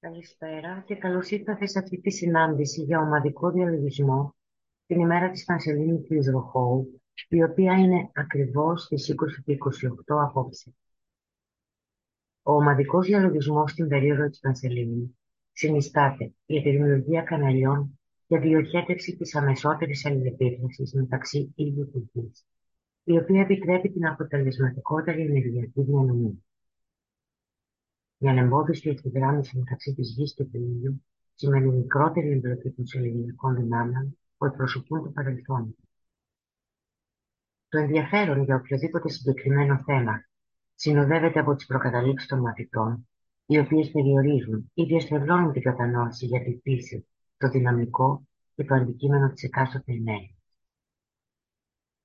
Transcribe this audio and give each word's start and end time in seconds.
Καλησπέρα 0.00 0.82
και 0.86 0.94
καλώς 0.94 1.30
ήρθατε 1.30 1.66
σε 1.66 1.78
αυτή 1.78 2.00
τη 2.00 2.10
συνάντηση 2.10 2.82
για 2.82 3.00
ομαδικό 3.00 3.50
διαλογισμό 3.50 4.34
την 4.86 5.00
ημέρα 5.00 5.30
της 5.30 5.44
Πανσελήνης 5.44 6.06
της 6.06 6.30
Ροχώου, 6.30 7.00
η 7.28 7.42
οποία 7.42 7.72
είναι 7.72 8.10
ακριβώς 8.14 8.82
στις 8.82 9.10
20 9.10 9.14
και 9.44 9.52
28 9.52 10.16
απόψε. 10.22 10.74
Ο 12.42 12.52
ομαδικός 12.52 13.06
διαλογισμός 13.06 13.70
στην 13.70 13.88
περίοδο 13.88 14.28
της 14.28 14.40
Πανσελήνης 14.40 15.10
συνιστάται 15.52 16.32
για 16.46 16.62
τη 16.62 16.70
δημιουργία 16.70 17.22
καναλιών 17.22 17.98
για 18.26 18.40
διοχέτευση 18.40 19.16
της 19.16 19.34
αμεσότερης 19.34 20.06
αλληλεπίδρασης 20.06 20.92
μεταξύ 20.94 21.52
ήλιου 21.56 21.90
και 21.90 21.98
γης, 22.12 22.46
η 23.04 23.18
οποία 23.18 23.40
επιτρέπει 23.40 23.90
την 23.90 24.06
αποτελεσματικότερη 24.06 25.22
ενεργειακή 25.22 25.82
διανομή. 25.82 26.42
Η 28.18 28.28
ανεμπόδιστη 28.28 28.88
ευθυγράμμιση 28.90 29.58
μεταξύ 29.58 29.94
της 29.94 30.14
γης 30.16 30.34
και 30.34 30.44
του 30.44 30.56
ήλιου 30.56 31.02
σημαίνει 31.34 31.72
μικρότερη 31.72 32.30
εμπλοκή 32.30 32.70
των 32.70 32.86
σεληνικών 32.86 33.54
δυνάμεων 33.56 34.18
που 34.36 34.44
εκπροσωπούν 34.44 35.02
το 35.02 35.10
παρελθόν. 35.10 35.76
Το 37.68 37.78
ενδιαφέρον 37.78 38.42
για 38.42 38.56
οποιοδήποτε 38.56 39.08
συγκεκριμένο 39.08 39.82
θέμα 39.84 40.24
συνοδεύεται 40.74 41.40
από 41.40 41.54
τις 41.54 41.66
προκαταλήψεις 41.66 42.28
των 42.28 42.40
μαθητών, 42.40 43.08
οι 43.46 43.58
οποίες 43.58 43.90
περιορίζουν 43.90 44.70
ή 44.74 44.84
διαστρεβλώνουν 44.84 45.52
την 45.52 45.62
κατανόηση 45.62 46.26
για 46.26 46.42
τη 46.42 46.60
φύση, 46.62 47.06
το 47.36 47.48
δυναμικό 47.48 48.26
και 48.54 48.64
το 48.64 48.74
αντικείμενο 48.74 49.32
της 49.32 49.42
εκάστοτε 49.42 49.92
ενέργειας. 49.92 50.38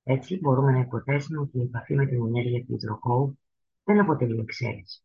Έτσι, 0.03 0.39
μπορούμε 0.39 0.72
να 0.72 0.80
υποθέσουμε 0.80 1.39
ότι 1.39 1.58
η 1.58 1.61
επαφή 1.61 1.95
με 1.95 2.05
την 2.05 2.25
ενέργεια 2.25 2.66
του 2.66 2.73
υδροχώου 2.73 3.39
δεν 3.84 4.00
αποτελεί 4.00 4.39
εξαίρεση. 4.39 5.03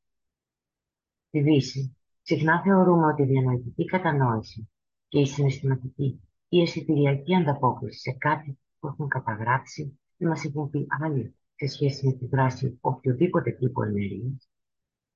Στη 1.29 1.41
Δύση, 1.41 1.97
συχνά 2.23 2.63
θεωρούμε 2.63 3.07
ότι 3.07 3.23
η 3.23 3.27
διανοητική 3.27 3.85
κατανόηση 3.85 4.69
και 5.09 5.21
η 5.21 5.27
συναισθηματική 5.27 6.21
ή 6.49 6.61
αισθητηριακή 6.61 7.35
ανταπόκριση 7.35 7.99
σε 7.99 8.17
κάτι 8.19 8.59
που 8.79 8.87
έχουν 8.87 9.09
καταγράψει 9.09 9.99
ή 10.17 10.25
μας 10.25 10.45
έχουν 10.45 10.71
πει 10.71 10.87
άλλοι 11.01 11.35
σε 11.55 11.67
σχέση 11.67 12.07
με 12.07 12.13
τη 12.13 12.27
δράση 12.27 12.79
οποιοδήποτε 12.81 13.51
τύπου 13.51 13.83
ενέργειας, 13.83 14.49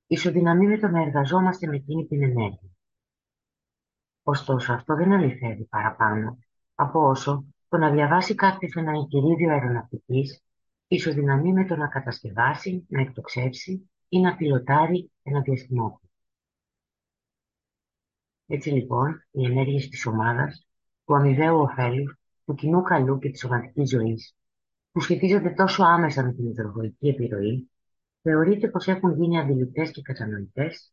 ισοδυναμεί 0.07 0.67
με 0.67 0.79
το 0.79 0.89
να 0.89 1.01
εργαζόμαστε 1.03 1.67
με 1.67 1.77
εκείνη 1.77 2.07
την 2.07 2.23
ενέργεια. 2.23 2.71
Ωστόσο, 4.23 4.73
αυτό 4.73 4.95
δεν 4.95 5.13
αληθεύει 5.13 5.65
παραπάνω 5.65 6.39
από 6.75 7.09
όσο 7.09 7.45
το 7.69 7.77
να 7.77 7.91
διαβάσει 7.91 8.35
κάποιος 8.35 8.75
ένα 8.75 8.91
εγχειρίδιο 8.91 9.51
αεροναυτικής 9.51 10.43
ισοδυναμεί 10.87 11.53
με 11.53 11.65
το 11.65 11.77
να 11.77 11.89
κατασκευάσει, 11.89 12.87
να 12.89 13.01
εκτοξεύσει 13.01 13.91
ή 14.09 14.21
να 14.21 14.37
πιλωτάρει 14.37 15.11
ένα 15.23 15.41
διαστημόπλο. 15.41 16.02
Έτσι 18.55 18.71
λοιπόν, 18.71 19.25
οι 19.31 19.45
ενέργειες 19.45 19.89
της 19.89 20.07
ομάδας, 20.07 20.67
του 21.05 21.15
αμοιβαίου 21.15 21.59
ωφέλους, 21.59 22.19
του 22.45 22.55
κοινού 22.55 22.83
καλού 22.83 23.19
και 23.19 23.31
της 23.31 23.41
σωματικής 23.41 23.91
ζωής, 23.91 24.37
που 24.93 25.01
σχετίζονται 25.01 25.51
τόσο 25.51 25.83
άμεσα 25.83 26.25
με 26.25 26.33
την 26.33 26.47
υδρογωική 26.47 27.09
επιρροή, 27.09 27.71
θεωρείται 28.23 28.69
πως 28.69 28.89
έχουν 28.89 29.15
γίνει 29.15 29.39
αντιληπτές 29.39 29.91
και 29.91 30.03
κατανοητές 30.03 30.93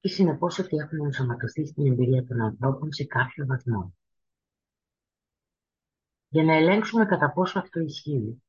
και 0.00 0.08
συνεπώς 0.08 0.58
ότι 0.58 0.76
έχουν 0.76 1.04
ενσωματωθεί 1.04 1.66
στην 1.66 1.86
εμπειρία 1.86 2.26
των 2.26 2.40
ανθρώπων 2.40 2.92
σε 2.92 3.04
κάποιο 3.04 3.46
βαθμό. 3.46 3.94
Για 6.28 6.42
να 6.42 6.54
ελέγξουμε 6.54 7.04
κατά 7.04 7.32
πόσο 7.32 7.58
αυτό 7.58 7.80
ισχύει, 7.80 8.42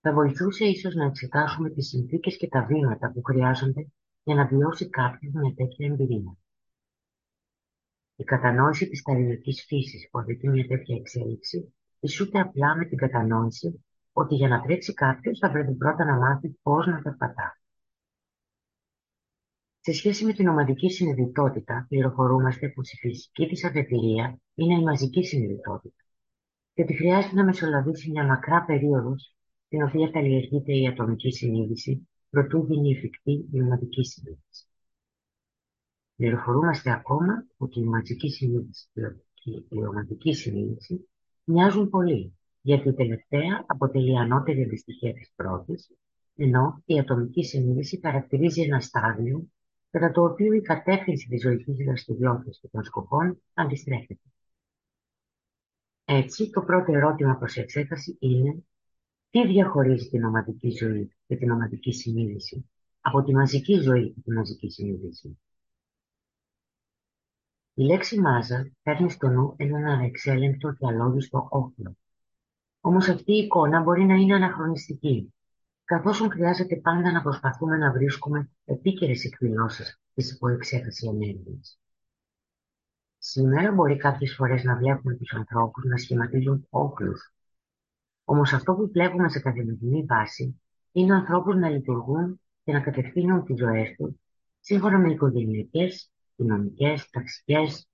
θα 0.00 0.12
βοηθούσε 0.12 0.64
ίσως 0.64 0.94
να 0.94 1.04
εξετάσουμε 1.04 1.70
τις 1.70 1.88
συνθήκες 1.88 2.36
και 2.36 2.48
τα 2.48 2.64
βήματα 2.64 3.12
που 3.12 3.22
χρειάζονται 3.22 3.88
για 4.22 4.34
να 4.34 4.46
βιώσει 4.46 4.88
κάποιος 4.88 5.32
μια 5.32 5.54
τέτοια 5.54 5.86
εμπειρία. 5.86 6.36
Η 8.16 8.24
κατανόηση 8.24 8.88
της 8.88 8.98
σταλινικής 8.98 9.64
φύσης 9.66 10.08
που 10.10 10.18
απαιτεί 10.18 10.48
μια 10.48 10.66
τέτοια 10.66 10.96
εξέλιξη 10.96 11.74
ισούται 12.00 12.40
απλά 12.40 12.76
με 12.76 12.84
την 12.84 12.98
κατανόηση 12.98 13.84
ότι 14.12 14.34
για 14.34 14.48
να 14.48 14.60
τρέξει 14.60 14.92
κάποιος 14.92 15.38
θα 15.38 15.50
πρέπει 15.50 15.74
πρώτα 15.74 16.04
να 16.04 16.16
μάθει 16.16 16.58
πώς 16.62 16.86
να 16.86 17.02
περπατά. 17.02 17.58
Σε 19.80 19.92
σχέση 19.92 20.24
με 20.24 20.32
την 20.32 20.48
ομαδική 20.48 20.90
συνειδητότητα, 20.90 21.86
πληροφορούμαστε 21.88 22.68
πως 22.68 22.92
η 22.92 22.96
φυσική 22.96 23.46
της 23.46 23.64
αφετηρία 23.64 24.40
είναι 24.54 24.74
η 24.74 24.82
μαζική 24.82 25.24
συνειδητότητα 25.24 26.04
και 26.74 26.82
ότι 26.82 26.94
χρειάζεται 26.94 27.34
να 27.34 27.44
μεσολαβήσει 27.44 28.10
μια 28.10 28.24
μακρά 28.24 28.64
περίοδος 28.64 29.36
στην 29.66 29.82
οποία 29.82 30.10
καλλιεργείται 30.10 30.72
η 30.76 30.86
ατομική 30.86 31.32
συνείδηση 31.32 32.08
προτού 32.30 32.66
γίνει 32.68 32.90
εφικτή 32.90 33.48
η 33.52 33.62
ομαδική 33.62 34.04
συνείδηση. 34.04 34.66
Πληροφορούμαστε 36.16 36.90
ακόμα 36.90 37.46
ότι 37.56 37.80
η 37.80 37.84
μαζική 37.84 38.28
συνείδηση 38.30 38.88
και 39.34 39.50
η 39.50 39.84
ομαδική 39.86 40.34
συνείδηση 40.34 41.08
μοιάζουν 41.44 41.90
πολύ, 41.90 42.38
γιατί 42.60 42.88
η 42.88 42.94
τελευταία 42.94 43.64
αποτελεί 43.66 44.18
ανώτερη 44.18 44.62
αντιστοιχεία 44.62 45.12
της 45.12 45.32
πρώτης, 45.36 45.90
ενώ 46.36 46.82
η 46.84 46.98
ατομική 46.98 47.44
συνείδηση 47.44 48.00
χαρακτηρίζει 48.02 48.62
ένα 48.62 48.80
στάδιο 48.80 49.48
κατά 49.90 50.10
το 50.10 50.24
οποίο 50.24 50.52
η 50.52 50.60
κατεύθυνση 50.60 51.28
της 51.28 51.42
ζωικής 51.42 51.76
δραστηριότητας 51.76 52.58
και 52.60 52.68
των 52.68 52.84
σκοπών 52.84 53.42
αντιστρέφεται. 53.54 54.20
Έτσι, 56.04 56.50
το 56.50 56.62
πρώτο 56.62 56.92
ερώτημα 56.92 57.36
προς 57.36 57.56
εξέταση 57.56 58.16
είναι 58.20 58.64
τι 59.30 59.46
διαχωρίζει 59.46 60.08
την 60.08 60.24
ομαδική 60.24 60.70
ζωή 60.70 61.10
και 61.26 61.36
την 61.36 61.50
ομαδική 61.50 61.92
συνείδηση 61.92 62.70
από 63.00 63.22
τη 63.22 63.32
μαζική 63.32 63.74
ζωή 63.74 64.12
και 64.12 64.20
τη 64.20 64.32
μαζική 64.32 64.70
συνείδηση; 64.70 65.38
Η 67.78 67.82
λέξη 67.82 68.20
μάζα 68.20 68.70
φέρνει 68.82 69.10
στο 69.10 69.28
νου 69.28 69.54
έναν 69.56 69.84
ανεξέλεγκτο 69.84 70.72
και 70.72 70.86
αλόγιστο 70.86 71.46
όπλο. 71.50 71.96
Όμως 72.80 73.08
αυτή 73.08 73.32
η 73.32 73.36
εικόνα 73.36 73.80
μπορεί 73.82 74.04
να 74.04 74.14
είναι 74.14 74.34
αναχρονιστική, 74.34 75.34
καθώς 75.84 76.18
χρειάζεται 76.18 76.76
πάντα 76.76 77.12
να 77.12 77.22
προσπαθούμε 77.22 77.76
να 77.76 77.92
βρίσκουμε 77.92 78.50
επίκαιρες 78.64 79.24
εκδηλώσεις 79.24 80.00
της 80.14 80.32
υποεξέτασης 80.32 81.08
ενέργειας. 81.08 81.78
Σήμερα 83.18 83.72
μπορεί 83.72 83.96
κάποιες 83.96 84.34
φορές 84.34 84.62
να 84.62 84.76
βλέπουμε 84.76 85.14
τους 85.14 85.32
ανθρώπους 85.32 85.84
να 85.84 85.96
σχηματίζουν 85.96 86.66
όπλους. 86.70 87.34
Όμως 88.24 88.52
αυτό 88.52 88.74
που 88.74 88.90
βλέπουμε 88.92 89.28
σε 89.28 89.40
καθημερινή 89.40 90.04
βάση 90.08 90.60
είναι 90.92 91.14
ανθρώπους 91.14 91.56
να 91.56 91.68
λειτουργούν 91.68 92.40
και 92.64 92.72
να 92.72 92.80
κατευθύνουν 92.80 93.44
τις 93.44 93.58
ζωές 93.58 93.94
τους 93.96 94.14
σύμφωνα 94.60 94.98
με 94.98 95.12
οικογενειακές 95.12 96.10
κοινωνικές, 96.36 97.10
ταξικές, 97.10 97.88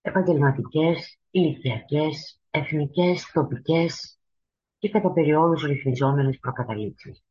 επαγγελματικές, 0.00 1.18
ηλικιακές, 1.30 2.40
εθνικές, 2.50 3.30
τοπικές 3.32 4.18
και 4.78 4.90
κατά 4.90 5.12
περιόδους 5.12 5.62
ρυθμιζόμενες 5.62 6.38
προκαταλήψεις. 6.38 7.24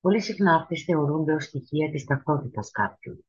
Πολύ 0.00 0.20
συχνά 0.20 0.54
αυτές 0.54 0.82
θεωρούνται 0.82 1.32
ως 1.32 1.44
στοιχεία 1.44 1.90
της 1.90 2.04
ταυτότητας 2.04 2.70
κάποιου. 2.70 3.24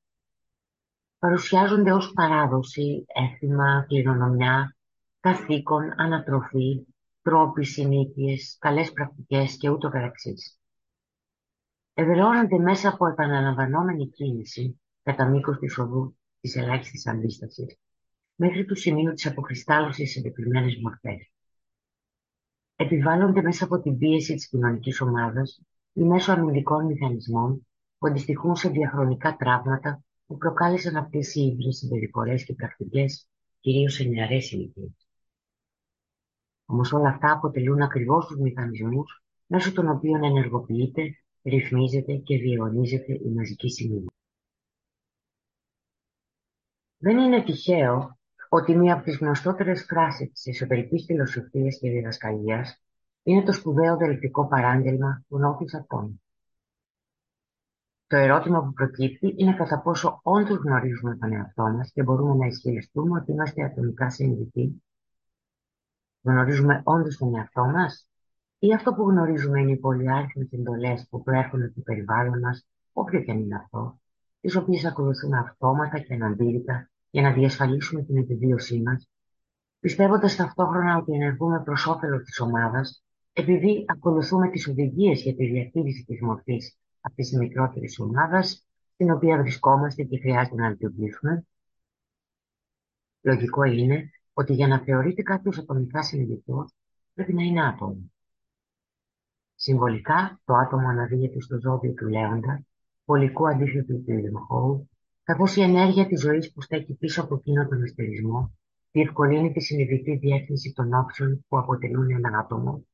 Παρουσιάζονται 1.19 1.91
ως 1.91 2.11
παράδοση, 2.13 3.05
έθιμα, 3.07 3.85
κληρονομιά, 3.88 4.75
καθήκον, 5.19 5.93
ανατροφή, 5.97 6.85
τρόποι, 7.22 7.66
συνήθειες, 7.66 8.57
καλές 8.59 8.91
πρακτικές 8.91 9.57
και 9.57 9.69
ούτω 9.69 9.89
καθεξής. 9.89 10.59
Ευελώνονται 11.93 12.57
μέσα 12.57 12.89
από 12.89 13.07
επαναλαμβανόμενη 13.07 14.09
κίνηση 14.09 14.81
κατά 15.03 15.28
μήκος 15.30 15.58
της 15.58 15.78
οδού 15.78 16.16
της 16.40 16.56
ελάχιστης 16.56 17.08
αντίστασης, 17.08 17.78
μέχρι 18.36 18.66
του 18.66 18.75
σημείου 18.75 19.14
της 19.14 19.25
αποκριστάλλωσης 19.25 20.12
σε 20.12 20.19
συγκεκριμένε 20.19 20.72
μορφές. 20.81 21.31
Επιβάλλονται 22.75 23.41
μέσα 23.41 23.64
από 23.64 23.81
την 23.81 23.97
πίεση 23.97 24.36
της 24.36 24.47
κοινωνικής 24.47 25.02
ομάδας 25.02 25.62
ή 25.94 26.03
μέσω 26.03 26.31
αμυντικών 26.31 26.86
μηχανισμών 26.86 27.68
που 27.97 28.08
αντιστοιχούν 28.08 28.55
σε 28.55 28.70
διαχρονικά 28.70 29.35
τραύματα 29.35 30.03
που 30.26 30.38
προκάλεσαν 30.38 30.96
αυτές 30.96 31.35
οι 31.35 31.41
ίδιε 31.41 31.72
συμπεριφορέ 31.72 32.35
και 32.35 32.53
πρακτικές, 32.53 33.28
κυρίως 33.59 33.94
σε 33.94 34.03
νεαρές 34.03 34.52
ηλικίες. 34.52 35.08
Όμως 36.66 36.94
όλα 36.94 37.09
αυτά 37.09 37.32
αποτελούν 37.32 37.82
ακριβώς 37.82 38.26
τους 38.26 38.40
μηχανισμούς 38.40 39.23
μέσω 39.46 39.73
των 39.73 39.90
οποίων 39.90 40.23
ενεργοποιείται, 40.23 41.02
ρυθμίζεται 41.44 42.16
και 42.16 42.38
διαιωνίζεται 42.38 43.14
η 43.14 43.29
μαζική 43.35 43.70
συνείδηση. 43.70 44.12
Δεν 47.03 47.17
είναι 47.17 47.44
τυχαίο 47.44 48.17
ότι 48.50 48.76
μία 48.76 48.94
από 48.94 49.03
τις 49.03 49.17
γνωστότερες 49.17 49.85
φράσεις 49.90 50.32
της 50.32 50.47
εσωτερικής 50.47 51.05
φιλοσοφίας 51.05 51.78
και 51.79 51.90
διδασκαλίας 51.90 52.82
είναι 53.23 53.44
το 53.44 53.53
σπουδαίο 53.53 53.97
δελτικό 53.97 54.47
παράγγελμα 54.47 55.23
του 55.28 55.38
Νόφι 55.38 55.66
Σακών. 55.66 56.22
Το 58.08 58.16
ερώτημα 58.16 58.64
που 58.64 58.73
προκύπτει 58.73 59.34
είναι 59.38 59.53
κατά 59.53 59.82
πόσο 59.82 60.20
όντως 60.23 60.58
γνωρίζουμε 60.58 61.16
τον 61.16 61.34
εαυτό 61.34 61.64
μας 61.64 61.91
και 61.91 62.03
μπορούμε 62.03 62.35
να 62.35 62.46
ισχυριστούμε 62.46 63.20
ότι 63.20 63.32
είμαστε 63.32 63.64
ατομικά 63.64 64.09
συνειδητοί. 64.09 64.84
Γνωρίζουμε 66.22 66.82
όντως 66.84 67.17
τον 67.17 67.35
εαυτό 67.35 67.66
μας 67.66 68.09
ή 68.59 68.73
αυτό 68.73 68.94
που 68.94 69.09
γνωρίζουμε 69.09 69.59
είναι 69.59 69.72
οι 69.72 69.78
πολυάριθμες 69.78 70.52
εντολές 70.52 71.08
που 71.09 71.23
προέρχονται 71.23 71.66
από 71.66 71.73
το 71.73 71.82
περιβάλλον 71.82 72.40
μας, 72.40 72.66
όποιο 72.94 73.22
και 73.22 73.32
αν 73.32 73.40
είναι 73.40 73.56
αυτό, 73.56 73.99
τις 74.41 74.56
οποίες 74.56 74.85
ακολουθούμε 74.85 75.38
αυτόματα 75.38 75.99
και 75.99 76.14
αναντήρητα 76.14 76.88
για 77.13 77.21
να 77.21 77.33
διασφαλίσουμε 77.33 78.03
την 78.03 78.17
επιβίωσή 78.17 78.81
μας, 78.81 79.09
πιστεύοντας 79.79 80.35
ταυτόχρονα 80.35 80.97
ότι 80.97 81.13
ενεργούμε 81.13 81.63
προς 81.63 81.85
όφελος 81.85 82.23
της 82.23 82.39
ομάδας, 82.39 83.03
επειδή 83.33 83.85
ακολουθούμε 83.87 84.49
τις 84.49 84.67
οδηγίες 84.67 85.21
για 85.21 85.35
τη 85.35 85.45
διαχείριση 85.45 86.03
της 86.03 86.21
μορφής 86.21 86.77
αυτής 87.01 87.29
της 87.29 87.37
μικρότερης 87.37 87.99
ομάδας, 87.99 88.67
στην 88.93 89.11
οποία 89.11 89.37
βρισκόμαστε 89.37 90.03
και 90.03 90.19
χρειάζεται 90.19 90.55
να 90.55 90.69
λειτουργήσουμε. 90.69 91.45
Λογικό 93.21 93.63
είναι 93.63 94.09
ότι 94.33 94.53
για 94.53 94.67
να 94.67 94.79
θεωρείται 94.79 95.21
κάποιος 95.21 95.57
ατομικά 95.57 96.03
συνειδητός, 96.03 96.73
πρέπει 97.13 97.33
να 97.33 97.43
είναι 97.43 97.65
άτομος. 97.65 98.11
Συμβολικά, 99.55 100.41
το 100.45 100.53
άτομο 100.53 100.87
αναδύεται 100.87 101.41
στο 101.41 101.59
ζώδιο 101.59 101.93
του 101.93 102.07
Λέοντα, 102.07 102.65
πολικού 103.05 103.47
αντίθετου 103.47 104.03
του 104.03 104.11
Ιδρυμχώου, 104.11 104.89
καθώς 105.23 105.55
η 105.55 105.61
ενέργεια 105.61 106.08
της 106.08 106.22
ζωής 106.22 106.52
που 106.52 106.61
στέκει 106.61 106.93
πίσω 106.93 107.22
από 107.22 107.35
εκείνο 107.35 107.67
τον 107.67 107.84
αστερισμό 107.84 108.58
διευκολύνει 108.91 109.52
τη 109.52 109.61
συνειδητή 109.61 110.16
διεύθυνση 110.16 110.73
των 110.73 110.93
όψεων 110.93 111.46
που 111.47 111.58
αποτελούν 111.58 112.11
ένα 112.11 112.37
άτομο, 112.37 112.85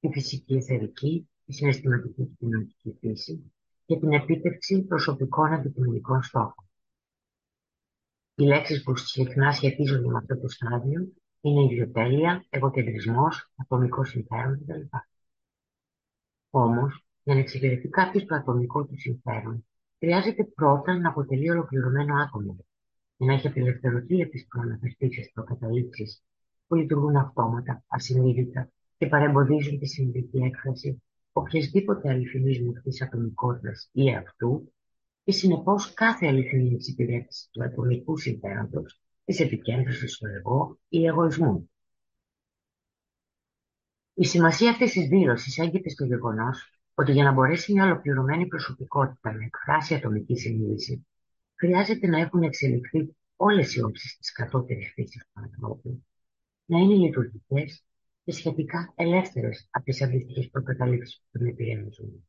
τη 0.00 0.08
φυσική 0.08 0.54
εθερική, 0.54 1.28
τη 1.44 1.52
συναισθηματική 1.52 2.24
και 2.24 2.34
κοινωνική 2.38 2.96
φύση 3.00 3.52
και 3.84 3.98
την 3.98 4.12
επίτευξη 4.12 4.82
προσωπικών 4.82 5.52
αντικειμενικών 5.52 6.22
στόχων. 6.22 6.64
Οι 8.34 8.42
λέξεις 8.42 8.82
που 8.82 8.96
συχνά 8.96 9.52
σχετίζονται 9.52 10.08
με 10.08 10.18
αυτό 10.18 10.40
το 10.40 10.48
στάδιο 10.48 11.12
είναι 11.40 11.64
ιδιοτέλεια, 11.64 12.46
εγωκεντρισμός, 12.48 13.52
ατομικό 13.56 14.04
συμφέρον 14.04 14.58
κτλ. 14.58 14.96
Όμως, 16.50 17.04
για 17.22 17.34
να 17.34 17.40
εξυπηρετεί 17.40 17.88
κάποιος 17.88 18.24
το 18.24 18.34
ατομικό 18.34 18.84
του 18.84 18.98
συμφέρον, 18.98 19.66
χρειάζεται 20.04 20.44
πρώτα 20.44 20.98
να 20.98 21.08
αποτελεί 21.08 21.50
ολοκληρωμένο 21.50 22.14
άτομο, 22.16 22.56
για 23.16 23.26
να 23.26 23.32
έχει 23.32 23.46
απελευθερωθεί 23.46 24.22
από 24.22 24.30
τις 24.30 24.46
προαναφερθήσεις 24.46 25.32
προκαταλήψεις 25.32 26.22
που 26.66 26.74
λειτουργούν 26.74 27.16
αυτόματα, 27.16 27.84
ασυνείδητα 27.86 28.70
και 28.96 29.06
παρεμποδίζουν 29.06 29.78
τη 29.78 29.86
συνειδητή 29.86 30.38
έκφραση 30.38 31.02
οποιασδήποτε 31.32 32.10
αληθινής 32.10 32.60
μορφής 32.60 33.02
ατομικότητας 33.02 33.88
ή 33.92 34.14
αυτού, 34.14 34.72
και 35.24 35.32
συνεπώς 35.32 35.94
κάθε 35.94 36.26
αληθινή 36.26 36.74
εξυπηρέτηση 36.74 37.48
του 37.50 37.62
ατομικού 37.62 38.18
συμφέροντος, 38.18 39.00
της 39.24 39.40
επικέντρωσης 39.40 40.14
στο 40.14 40.26
εγώ 40.28 40.78
ή 40.88 41.06
εγωισμού. 41.06 41.70
Η 44.14 44.24
σημασία 44.24 44.70
αυτής 44.70 44.92
της 44.92 45.08
δήλωσης 45.08 45.58
έγκυται 45.58 45.88
στο 45.88 46.04
γεγονός 46.04 46.81
ότι 46.94 47.12
για 47.12 47.24
να 47.24 47.32
μπορέσει 47.32 47.72
μια 47.72 47.84
ολοκληρωμένη 47.84 48.46
προσωπικότητα 48.46 49.32
να 49.32 49.44
εκφράσει 49.44 49.94
ατομική 49.94 50.36
συνείδηση, 50.36 51.06
χρειάζεται 51.54 52.06
να 52.06 52.18
έχουν 52.18 52.42
εξελιχθεί 52.42 53.16
όλες 53.36 53.74
οι 53.74 53.82
όψεις 53.82 54.16
της 54.16 54.32
κατώτερης 54.32 54.92
φύσης 54.92 55.22
του 55.22 55.40
ανθρώπου, 55.40 56.02
να 56.64 56.78
είναι 56.78 56.94
λειτουργικές 56.94 57.84
και 58.24 58.32
σχετικά 58.32 58.92
ελεύθερες 58.96 59.68
από 59.70 59.84
τις 59.84 60.02
αντίστοιχες 60.02 60.48
προκαταλήψεις 60.50 61.16
που 61.16 61.38
τον 61.38 61.46
επηρεάζουν. 61.46 62.26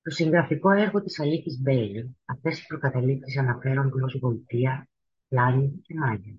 Στο 0.00 0.10
συγγραφικό 0.10 0.70
έργο 0.70 1.02
της 1.02 1.20
Αλίκης 1.20 1.60
Μπέιλι, 1.60 2.16
αυτές 2.24 2.60
οι 2.60 2.66
προκαταλήψεις 2.66 3.38
αναφέρονται 3.38 4.04
ως 4.04 4.18
γοητεία, 4.20 4.88
πλάνη 5.28 5.80
και 5.82 5.94
μάγια. 5.94 6.34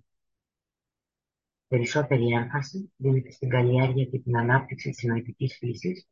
Περισσότερη 1.71 2.27
έμφαση 2.31 2.91
δίνεται 2.97 3.31
στην 3.31 3.49
καλλιέργεια 3.49 4.05
και 4.05 4.19
την 4.19 4.37
ανάπτυξη 4.37 4.89
της 4.89 5.03
νοητικής 5.03 5.57
φύσης, 5.57 6.07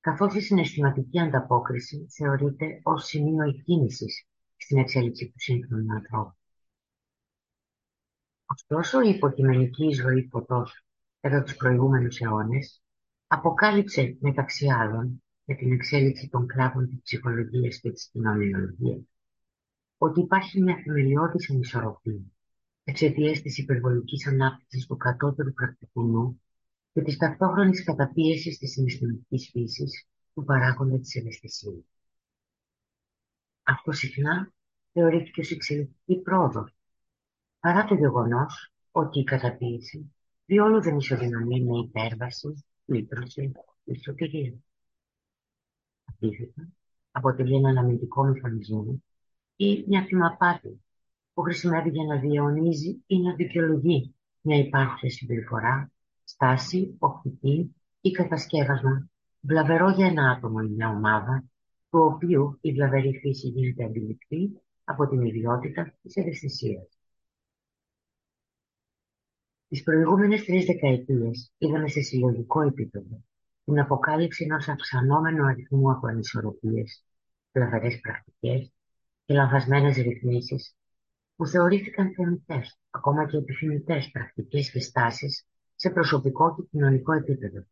καθώς 0.00 0.34
η 0.34 0.40
συναισθηματική 0.40 1.20
ανταπόκριση 1.20 2.06
θεωρείται 2.16 2.80
ως 2.82 3.04
σημείο 3.04 3.44
εκκίνησης 3.44 4.26
στην 4.56 4.78
εξέλιξη 4.78 5.26
του 5.26 5.34
σύγχρονου 5.36 5.92
ανθρώπου. 5.92 6.36
Ωστόσο, 8.46 9.00
η 9.00 9.08
υποκειμενική 9.08 9.92
ζωή 9.92 10.28
φωτός 10.30 10.84
κατά 11.20 11.42
τους 11.42 11.56
προηγούμενους 11.56 12.20
αιώνες 12.20 12.82
αποκάλυψε 13.26 14.16
μεταξύ 14.20 14.66
άλλων 14.68 15.22
για 15.44 15.56
την 15.56 15.72
εξέλιξη 15.72 16.28
των 16.28 16.46
κλάδων 16.46 16.88
της 16.88 17.00
ψυχολογίας 17.02 17.80
και 17.80 17.90
της 17.90 18.08
κοινωνιολογίας 18.12 19.02
ότι 19.98 20.20
υπάρχει 20.20 20.62
μια 20.62 20.76
θεμελιώδης 20.84 21.50
ανισορροπία 21.50 22.20
εξαιτίας 22.88 23.40
της 23.42 23.58
υπερβολικής 23.58 24.26
ανάπτυξης 24.26 24.86
του 24.86 24.96
κατώτερου 24.96 25.52
πρακτικού 25.52 26.02
νου 26.02 26.40
και 26.92 27.02
της 27.02 27.16
ταυτόχρονης 27.16 27.84
καταπίεσης 27.84 28.58
της 28.58 28.70
συναισθηματικής 28.70 29.50
φύσης 29.50 30.06
του 30.34 30.44
παράγοντα 30.44 30.98
της 30.98 31.14
ευαισθησίας. 31.14 31.84
Αυτό 33.62 33.92
συχνά 33.92 34.52
θεωρήθηκε 34.92 35.40
ως 35.40 35.50
εξαιρετική 35.50 36.16
πρόοδο, 36.16 36.68
παρά 37.60 37.84
το 37.84 37.94
γεγονός 37.94 38.72
ότι 38.90 39.18
η 39.18 39.24
καταπίεση 39.24 40.14
διόλου 40.46 40.82
δεν 40.82 40.96
ισοδυναμεί 40.96 41.64
με 41.64 41.78
υπέρβαση, 41.78 42.64
λύτρωση 42.84 43.52
ή 43.84 43.98
σωτηρία. 44.02 44.54
Αντίθετα, 46.04 46.68
αποτελεί 47.10 47.54
ένα 47.54 47.80
αμυντικό 47.80 48.24
μηχανισμό 48.24 49.02
ή 49.56 49.84
μια 49.86 50.04
θυμαπάτη 50.04 50.80
που 51.36 51.42
χρησιμεύει 51.42 51.88
για 51.88 52.04
να 52.04 52.20
διαιωνίζει 52.20 53.02
ή 53.06 53.18
να 53.18 53.34
δικαιολογεί 53.34 54.14
μια 54.40 54.58
υπάρχουσα 54.58 55.08
συμπεριφορά, 55.08 55.90
στάση, 56.24 56.96
οπτική 56.98 57.76
ή 58.00 58.10
κατασκεύασμα, 58.10 59.10
βλαβερό 59.40 59.90
για 59.90 60.06
ένα 60.06 60.30
άτομο 60.30 60.58
ή 60.64 60.68
μια 60.68 60.88
ομάδα, 60.88 61.44
του 61.90 61.98
οποίου 61.98 62.58
η 62.60 62.72
βλαβερή 62.72 63.18
φύση 63.20 63.48
γίνεται 63.48 63.84
αντιληπτή 63.84 64.60
από 64.84 65.08
την 65.08 65.20
ιδιότητα 65.20 65.94
της 66.02 66.16
ευαισθησίας. 66.16 66.88
Τις 69.68 69.82
προηγούμενες 69.82 70.44
τρεις 70.44 70.64
δεκαετίες 70.64 71.52
είδαμε 71.58 71.88
σε 71.88 72.00
συλλογικό 72.00 72.62
επίπεδο 72.62 73.22
την 73.64 73.80
αποκάλυψη 73.80 74.44
ενός 74.44 74.68
αυξανόμενου 74.68 75.44
αριθμού 75.44 75.90
από 75.90 76.06
ανισορροπίες, 76.06 77.04
βλαβερές 77.52 78.00
πρακτικές 78.00 78.72
και 79.24 79.34
λανθασμένες 79.34 79.96
ρυθμίσεις 79.96 80.75
που 81.36 81.46
θεωρήθηκαν 81.46 82.12
θεμητές, 82.14 82.78
ακόμα 82.90 83.26
και 83.26 83.36
επιθυμητές 83.36 84.10
πρακτικές 84.10 84.70
και 84.70 84.80
στάσεις 84.80 85.46
σε 85.74 85.90
προσωπικό 85.90 86.54
και 86.54 86.62
κοινωνικό 86.70 87.12
επίπεδο. 87.12 87.64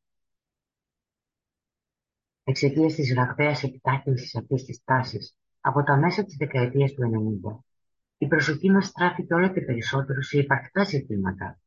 Εξαιτίας 2.44 2.94
της 2.94 3.14
ραγδαία 3.14 3.56
επιτάχυνση 3.62 4.38
αυτής 4.38 4.64
της 4.64 4.80
τάσης 4.84 5.36
από 5.60 5.82
τα 5.82 5.96
μέσα 5.96 6.24
της 6.24 6.36
δεκαετίας 6.36 6.92
του 6.92 7.02
90, 7.02 7.64
η 8.18 8.26
προσοχή 8.26 8.70
μας 8.70 8.86
στράφηκε 8.86 9.34
όλο 9.34 9.52
και 9.52 9.60
περισσότερο 9.60 10.22
σε 10.22 10.38
υπαρκτά 10.38 10.84
ζητήματα 10.84 11.58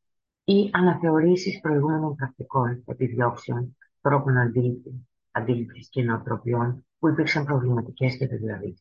ή 0.43 0.69
αναθεωρήσεις 0.73 1.59
προηγούμενων 1.59 2.15
πρακτικών, 2.15 2.83
επιδιώξεων, 2.85 3.77
τρόπων 4.01 4.37
αντίληψη 5.31 5.89
και 5.89 6.03
νοοτροπιών 6.03 6.85
που 6.99 7.07
υπήρξαν 7.07 7.45
προβληματικές 7.45 8.17
και 8.17 8.27
δηλαδή. 8.27 8.77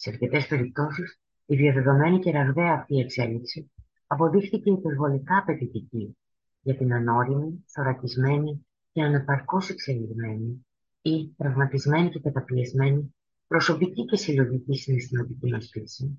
Σε 0.00 0.10
αρκετές 0.10 0.46
περιπτώσεις, 0.46 1.20
η 1.46 1.56
διαδεδομένη 1.56 2.18
και 2.18 2.30
ραγδαία 2.30 2.72
αυτή 2.72 2.98
εξέλιξη 2.98 3.70
αποδείχθηκε 4.06 4.70
υπερβολικά 4.70 5.36
απαιτητική 5.36 6.16
για 6.60 6.76
την 6.76 6.94
ανώριμη, 6.94 7.64
θωρακισμένη 7.66 8.66
και 8.92 9.02
αναπαρκώς 9.02 9.68
εξελιγμένη 9.68 10.66
ή 11.02 11.34
τραυματισμένη 11.36 12.08
και 12.08 12.20
καταπιεσμένη 12.20 13.14
προσωπική 13.46 14.04
και 14.04 14.16
συλλογική 14.16 14.76
συναισθηματική 14.76 15.50
μας 15.50 15.68
φύση 15.72 16.18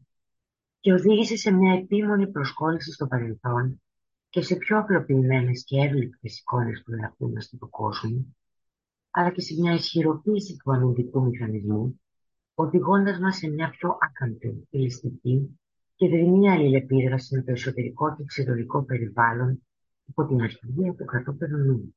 και 0.80 0.94
οδήγησε 0.94 1.36
σε 1.38 1.52
μια 1.52 1.74
επίμονη 1.74 2.28
προσκόλληση 2.28 2.92
στο 2.92 3.08
παρελθόν 3.08 3.82
και 4.30 4.42
σε 4.42 4.56
πιο 4.56 4.78
απλοποιημένες 4.78 5.64
και 5.64 5.82
εύληπτες 5.82 6.40
εικόνες 6.40 6.84
του 6.84 6.94
εαυτού 7.02 7.32
μας 7.32 7.50
και 7.50 7.58
του 7.58 7.70
κόσμου, 7.70 8.38
αλλά 9.10 9.32
και 9.32 9.42
σε 9.42 9.54
μια 9.60 9.74
ισχυροποίηση 9.74 10.58
του 10.58 10.72
αμυντικού 10.72 11.24
μηχανισμού 11.24 12.00
οδηγώντας 12.62 13.20
μας 13.20 13.38
σε 13.38 13.48
μια 13.50 13.70
πιο 13.70 13.98
άκαμπτη, 14.02 14.68
ελιστική 14.70 15.60
και 15.96 16.08
δρυμία 16.08 16.54
αλληλεπίδραση 16.54 17.36
με 17.36 17.42
το 17.44 17.52
εσωτερικό 17.52 18.16
και 18.16 18.22
εξωτερικό 18.22 18.84
περιβάλλον 18.84 19.64
υπό 20.06 20.28
την 20.28 20.42
αρχηγία 20.42 20.94
του 20.94 21.06
κατώτερου 21.06 21.58
νου. 21.58 21.96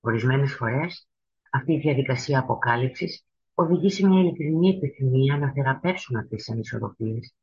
Ορισμένες 0.00 0.54
φορές 0.54 1.08
αυτή 1.50 1.72
η 1.72 1.78
διαδικασία 1.78 2.38
αποκάλυψης 2.38 3.24
οδηγεί 3.54 3.90
σε 3.90 4.06
μια 4.06 4.20
ειλικρινή 4.20 4.68
επιθυμία 4.68 5.38
να 5.38 5.52
θεραπεύσουν 5.52 6.16
αυτές 6.16 6.38
τις 6.38 6.50
ανισορροπίες 6.50 7.34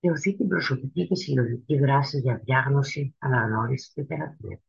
και 0.00 0.10
οθεί 0.10 0.36
την 0.36 0.48
προσωπική 0.48 1.06
και 1.06 1.14
συλλογική 1.14 1.78
δράση 1.78 2.18
για 2.18 2.40
διάγνωση, 2.44 3.14
αναγνώριση 3.18 3.92
και 3.94 4.04
θεραπεία. 4.04 4.60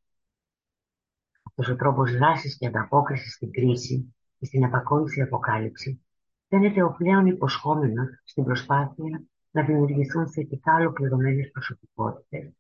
Αυτός 1.43 1.69
ο 1.69 1.75
τρόπος 1.75 2.11
δράσης 2.11 2.57
και 2.57 2.67
ανταπόκρισης 2.67 3.33
στην 3.33 3.51
κρίση 3.51 4.13
και 4.41 4.47
στην 4.47 4.63
επακόλουθη 4.63 5.21
αποκάλυψη, 5.21 6.01
φαίνεται 6.47 6.83
ο 6.83 6.95
πλέον 6.97 7.25
υποσχόμενος 7.25 8.21
στην 8.23 8.43
προσπάθεια 8.43 9.23
να 9.51 9.63
δημιουργηθούν 9.63 10.31
θετικά 10.31 10.75
ολοκληρωμένες 10.75 11.51
προσωπικότητες 11.51 12.51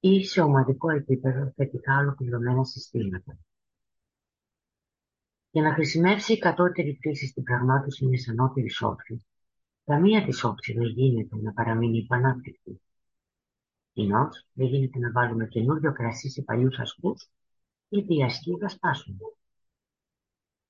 ή 0.00 0.24
σε 0.24 0.40
ομαδικό 0.40 0.90
επίπεδο 0.90 1.52
θετικά 1.56 1.98
ολοκληρωμένα 1.98 2.64
συστήματα. 2.64 3.38
Για 5.50 5.62
να 5.62 5.74
χρησιμεύσει 5.74 6.32
η 6.32 6.38
κατώτερη 6.38 6.98
φύση 7.00 7.26
στην 7.26 7.42
πραγμάτωση 7.42 8.06
μιας 8.06 8.28
ανώτερης 8.28 8.82
όψης, 8.82 9.26
καμία 9.84 10.24
της 10.24 10.44
όψης 10.44 10.74
δεν 10.74 10.86
γίνεται 10.86 11.36
να 11.36 11.52
παραμείνει 11.52 11.98
υπανάπτυκτη. 11.98 12.80
Κοινώς, 13.92 14.46
δεν 14.52 14.66
γίνεται 14.66 14.98
να 14.98 15.10
βάλουμε 15.10 15.46
καινούριο 15.46 15.92
κρασί 15.92 16.30
σε 16.30 16.42
παλιούς 16.42 16.78
ασκούς, 16.78 17.30
γιατί 17.88 18.16
οι 18.16 18.22
ασκοί 18.22 18.56
θα 18.60 18.68
σπάσουν. 18.68 19.18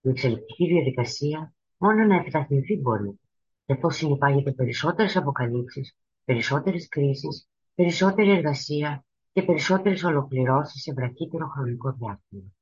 Η 0.01 0.09
εξελικτική 0.09 0.67
διαδικασία 0.67 1.55
μόνο 1.77 2.05
να 2.05 2.17
επιταχυνθεί 2.17 2.77
μπορεί, 2.77 3.21
εφόσον 3.67 3.93
συνεπάγεται 3.93 4.53
περισσότερες 4.53 5.17
αποκαλύψεις, 5.17 5.97
περισσότερες 6.25 6.89
κρίσεις, 6.89 7.49
περισσότερη 7.75 8.31
εργασία 8.31 9.05
και 9.33 9.43
περισσότερες 9.43 10.03
ολοκληρώσεις 10.03 10.83
σε 10.83 10.93
βραχύτερο 10.93 11.47
χρονικό 11.47 11.93
διάστημα. 11.93 12.53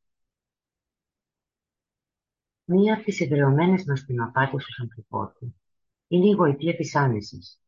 Μία 2.64 2.94
από 2.94 3.04
τις 3.04 3.20
εδραιωμένες 3.20 3.84
μας 3.84 4.04
πνευμαπάτες 4.04 4.64
του 4.64 4.82
ανθρωπότου 4.82 5.54
είναι 6.08 6.26
η 6.26 6.32
γοητεία 6.32 6.76
της 6.76 6.96
άνεσης, 6.96 7.60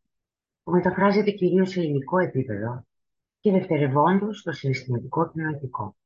που 0.62 0.70
μεταφράζεται 0.70 1.30
κυρίως 1.30 1.70
σε 1.70 1.82
υλικό 1.82 2.18
επίπεδο 2.18 2.86
και 3.40 3.50
δευτερευόντως 3.50 4.38
στο 4.38 4.52
συναισθηματικό 4.52 5.32
και 5.32 5.42
νοητικό. 5.42 5.96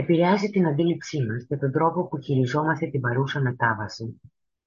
Επηρεάζει 0.00 0.50
την 0.50 0.66
αντίληψή 0.66 1.26
μας 1.26 1.44
και 1.48 1.56
τον 1.56 1.72
τρόπο 1.72 2.08
που 2.08 2.20
χειριζόμαστε 2.20 2.86
την 2.86 3.00
παρούσα 3.00 3.40
μετάβαση, 3.40 4.20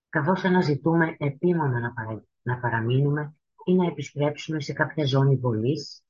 καθώς 0.09 0.43
αναζητούμε 0.43 1.15
επίμονα 1.19 1.79
να, 1.79 1.93
παρα... 1.93 2.25
να 2.41 2.59
παραμείνουμε 2.59 3.35
ή 3.65 3.73
να 3.73 3.85
επιστρέψουμε 3.85 4.61
σε 4.61 4.73
κάποια 4.73 5.05
ζώνη 5.05 5.35
βολής, 5.35 6.03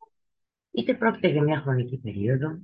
είτε 0.72 0.94
πρόκειται 0.94 1.28
για 1.28 1.44
μια 1.44 1.60
χρονική 1.60 1.98
περίοδο, 1.98 2.60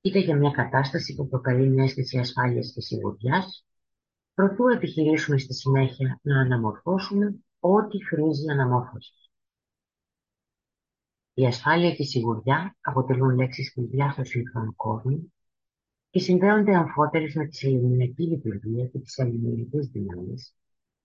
είτε 0.00 0.18
για 0.18 0.36
μια 0.36 0.50
κατάσταση 0.50 1.14
που 1.14 1.28
προκαλεί 1.28 1.68
μια 1.68 1.84
αίσθηση 1.84 2.18
ασφάλειας 2.18 2.72
και 2.74 2.80
σιγουριάς, 2.80 3.66
προτού 4.34 4.68
επιχειρήσουμε 4.68 5.38
στη 5.38 5.54
συνέχεια 5.54 6.18
να 6.22 6.40
αναμορφώσουμε 6.40 7.34
ό,τι 7.60 8.04
χρήζει 8.04 8.50
αναμόρφωσης. 8.50 9.30
Η 11.34 11.46
ασφάλεια 11.46 11.94
και 11.94 12.02
η 12.02 12.06
σιγουριά 12.06 12.76
αποτελούν 12.80 13.34
λέξεις 13.34 13.72
κλειδιά 13.72 14.10
στο 14.10 14.24
σύγχρονο 14.24 14.72
κόσμο 14.76 15.34
και 16.16 16.22
συνδέονται 16.22 16.74
αμφότερες 16.74 17.34
με 17.34 17.46
τη 17.46 17.66
ελληνική 17.66 18.22
λειτουργία 18.22 18.86
και 18.86 18.98
τις 18.98 19.18
ελληνικές 19.18 19.86
δυνάμεις, 19.86 20.54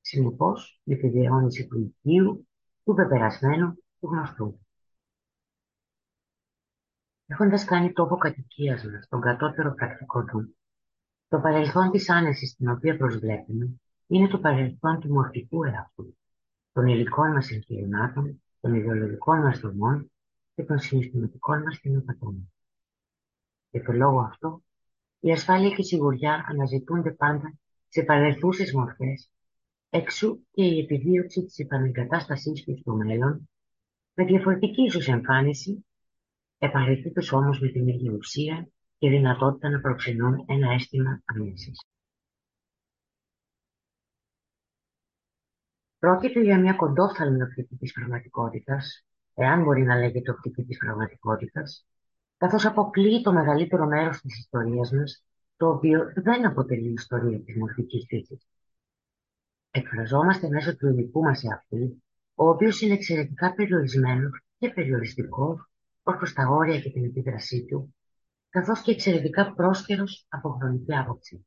συνεπώς 0.01 0.82
με 0.84 0.96
τη 0.96 1.08
διαιώνιση 1.08 1.68
του 1.68 1.80
οικείου, 1.80 2.48
του 2.84 2.94
πεπερασμένου, 2.94 3.74
του 4.00 4.08
γνωστού. 4.08 4.60
Έχοντας 7.25 7.65
κάνει 7.65 7.91
τόπο 7.91 8.18
κατοικίας 8.18 8.84
μας 8.84 9.03
στον 9.03 9.22
κατώτερο 9.22 9.74
πρακτικό 9.74 10.24
του, 10.24 10.56
το 11.27 11.39
παρελθόν 11.39 11.91
της 11.91 12.10
άνεσης 12.10 12.50
στην 12.50 12.70
οποία 12.70 12.98
προσβλέπουμε 12.98 13.82
είναι 14.08 14.27
το 14.27 14.39
παρελθόν 14.39 15.00
του 15.00 15.13
μορφικού 15.13 15.63
εαυτού, 15.63 16.18
των 16.72 16.88
υλικών 16.88 17.32
μας 17.32 17.51
εγχειρημάτων, 17.51 18.44
των 18.62 18.74
ιδεολογικών 18.74 19.39
μας 19.39 19.60
δομών 19.60 20.12
και 20.56 20.63
των 20.63 20.80
συναισθηματικών 20.80 21.62
μας 21.62 21.80
κοινοπατών. 21.80 22.53
Για 23.70 23.84
το 23.84 23.91
λόγο 23.91 24.20
αυτό, 24.20 24.62
η 25.24 25.32
ασφάλεια 25.32 25.70
και 25.70 25.82
η 25.82 25.84
σιγουριά 25.84 26.46
αναζητούνται 26.50 27.12
πάντα 27.12 27.58
σε 27.88 28.04
παρελθούσες 28.04 28.74
μορφές, 28.74 29.32
εξού 29.90 30.46
και 30.51 30.63
η 30.63 30.80
επιδίωξη 30.80 31.44
της 31.44 31.60
επανεγκατάστασής 31.60 32.63
του 32.63 32.78
στο 32.78 32.94
μέλλον, 32.94 33.50
με 34.13 34.25
διαφορετική 34.25 34.82
ίσως 34.82 35.08
εμφάνιση 35.08 35.86
επαρρύθμιτος 36.58 37.32
όμως 37.32 37.60
με 37.60 37.68
την 37.68 37.88
ίδια 37.88 38.12
ουσία 38.12 38.68
και 38.98 39.10
δυνατότητα 39.10 39.70
να 39.70 39.80
προξενούν 39.80 40.46
ένα 40.48 40.72
αίσθημα 40.74 41.22
αμέσης. 41.25 41.86
Πρόκειται 46.00 46.42
για 46.42 46.60
μια 46.60 46.74
κοντόφθαλμη 46.74 47.42
οπτική 47.42 47.75
της 47.75 47.92
πραγματικότητας, 47.92 49.06
εάν 49.34 49.63
μπορεί 49.63 49.84
να 49.84 49.96
λέγεται 49.96 50.32
οπτική 50.32 50.63
της 50.63 50.78
πραγματικότητας, 50.78 51.86
καθώς 52.41 52.65
αποκλείει 52.65 53.21
το 53.21 53.33
μεγαλύτερο 53.33 53.86
μέρος 53.86 54.21
της 54.21 54.39
ιστορίας 54.39 54.91
μας, 54.91 55.24
το 55.57 55.69
οποίο 55.69 56.12
δεν 56.15 56.45
αποτελεί 56.45 56.91
ιστορία 56.91 57.39
της 57.41 57.55
μορφικής 57.55 58.05
φύσης. 58.07 58.48
Εκφραζόμαστε 59.71 60.50
μέσω 60.50 60.75
του 60.75 60.88
υλικού 60.88 61.21
μας 61.21 61.43
εαυτού, 61.43 62.03
ο 62.36 62.50
οποίος 62.50 62.81
είναι 62.81 62.93
εξαιρετικά 62.93 63.53
περιορισμένος 63.53 64.41
και 64.57 64.69
περιοριστικός 64.69 65.69
ως 66.03 66.15
προς 66.17 66.33
τα 66.33 66.48
όρια 66.48 66.79
και 66.79 66.91
την 66.91 67.05
επίδρασή 67.05 67.65
του, 67.65 67.95
καθώς 68.50 68.81
και 68.81 68.91
εξαιρετικά 68.91 69.53
πρόσκαιρος 69.53 70.25
από 70.29 70.50
χρονική 70.50 70.95
άποψη. 70.95 71.45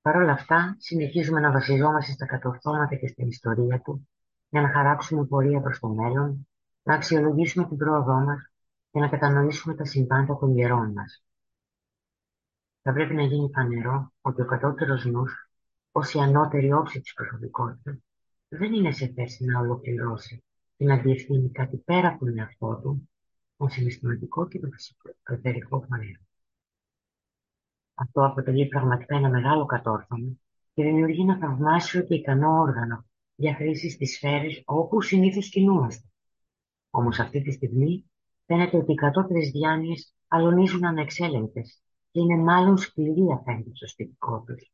Παρ' 0.00 0.16
όλα 0.16 0.32
αυτά, 0.32 0.76
συνεχίζουμε 0.78 1.40
να 1.40 1.52
βασιζόμαστε 1.52 2.12
στα 2.12 2.26
κατορθώματα 2.26 2.96
και 2.96 3.06
στην 3.06 3.28
ιστορία 3.28 3.80
του, 3.80 4.08
για 4.48 4.60
να 4.60 4.68
χαράξουμε 4.68 5.24
πορεία 5.24 5.60
προς 5.60 5.78
το 5.78 5.88
μέλλον, 5.88 6.48
να 6.82 6.94
αξιολογήσουμε 6.94 7.66
την 7.66 7.76
πρόοδό 7.76 8.20
μας 8.20 8.52
και 8.90 9.00
να 9.00 9.08
κατανοήσουμε 9.08 9.74
τα 9.74 9.84
συμβάντα 9.84 10.38
των 10.38 10.54
γερών 10.54 10.92
μας. 10.92 11.24
Θα 12.82 12.92
πρέπει 12.92 13.14
να 13.14 13.22
γίνει 13.22 13.50
φανερό 13.54 14.12
ότι 14.20 14.42
ο 14.42 14.44
κατώτερος 14.44 15.04
νους, 15.04 15.50
ως 15.92 16.14
η 16.14 16.18
ανώτερη 16.18 16.72
όψη 16.72 17.00
της 17.00 17.12
προσωπικότητας, 17.12 17.98
δεν 18.48 18.72
είναι 18.72 18.92
σε 18.92 19.12
θέση 19.14 19.44
να 19.44 19.60
ολοκληρώσει 19.60 20.42
και 20.76 20.84
να 20.84 20.96
διευθύνει 20.96 21.50
κάτι 21.50 21.76
πέρα 21.76 22.08
από 22.08 22.24
τον 22.24 22.38
εαυτό 22.38 22.80
του, 22.82 23.08
το 23.56 23.68
συναισθηματικό 23.68 24.48
και 24.48 24.58
το 24.58 24.68
φυσικό 24.70 25.10
εταιρικό 25.22 25.86
φορέα. 25.88 26.20
Αυτό 27.94 28.24
αποτελεί 28.24 28.66
πραγματικά 28.66 29.16
ένα 29.16 29.28
μεγάλο 29.28 29.66
κατόρθωμα 29.66 30.28
και 30.74 30.82
δημιουργεί 30.82 31.20
ένα 31.20 31.38
θαυμάσιο 31.38 32.02
και 32.02 32.14
ικανό 32.14 32.60
όργανο 32.60 33.04
για 33.34 33.54
χρήση 33.54 33.90
στις 33.90 34.14
σφαίρες 34.14 34.62
όπου 34.64 35.02
συνήθως 35.02 35.48
κινούμαστε. 35.48 36.08
Όμως 36.90 37.18
αυτή 37.18 37.42
τη 37.42 37.50
στιγμή 37.50 38.07
φαίνεται 38.48 38.76
ότι 38.76 38.92
οι 38.92 38.94
κατώτερες 38.94 39.50
διάνοιες 39.50 40.14
αλωνίζουν 40.28 40.84
ανεξέλεγκτες 40.84 41.82
και 42.10 42.20
είναι 42.20 42.36
μάλλον 42.36 42.76
σκληροί 42.76 43.26
απέναντι 43.32 43.70
στο 43.74 43.86
σπιτικό 43.86 44.44
τους, 44.46 44.70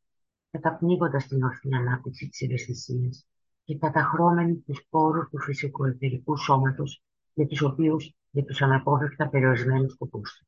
καταπνίγοντας 0.51 1.27
την 1.27 1.43
ορθή 1.43 1.75
ανάπτυξη 1.75 2.27
της 2.29 2.41
ευαισθησίας 2.41 3.27
και 3.63 3.77
καταχρώμενοι 3.77 4.55
τους 4.55 4.85
πόρους 4.89 5.29
του 5.29 5.39
φυσικοεταιρικού 5.39 6.37
σώματος 6.37 7.03
για 7.33 7.47
τους 7.47 7.61
οποίους 7.61 8.15
για 8.31 8.43
τους 8.43 8.61
αναπόφευκτα 8.61 9.29
περιορισμένους 9.29 9.91
σκοπούς 9.91 10.31
τους. 10.37 10.47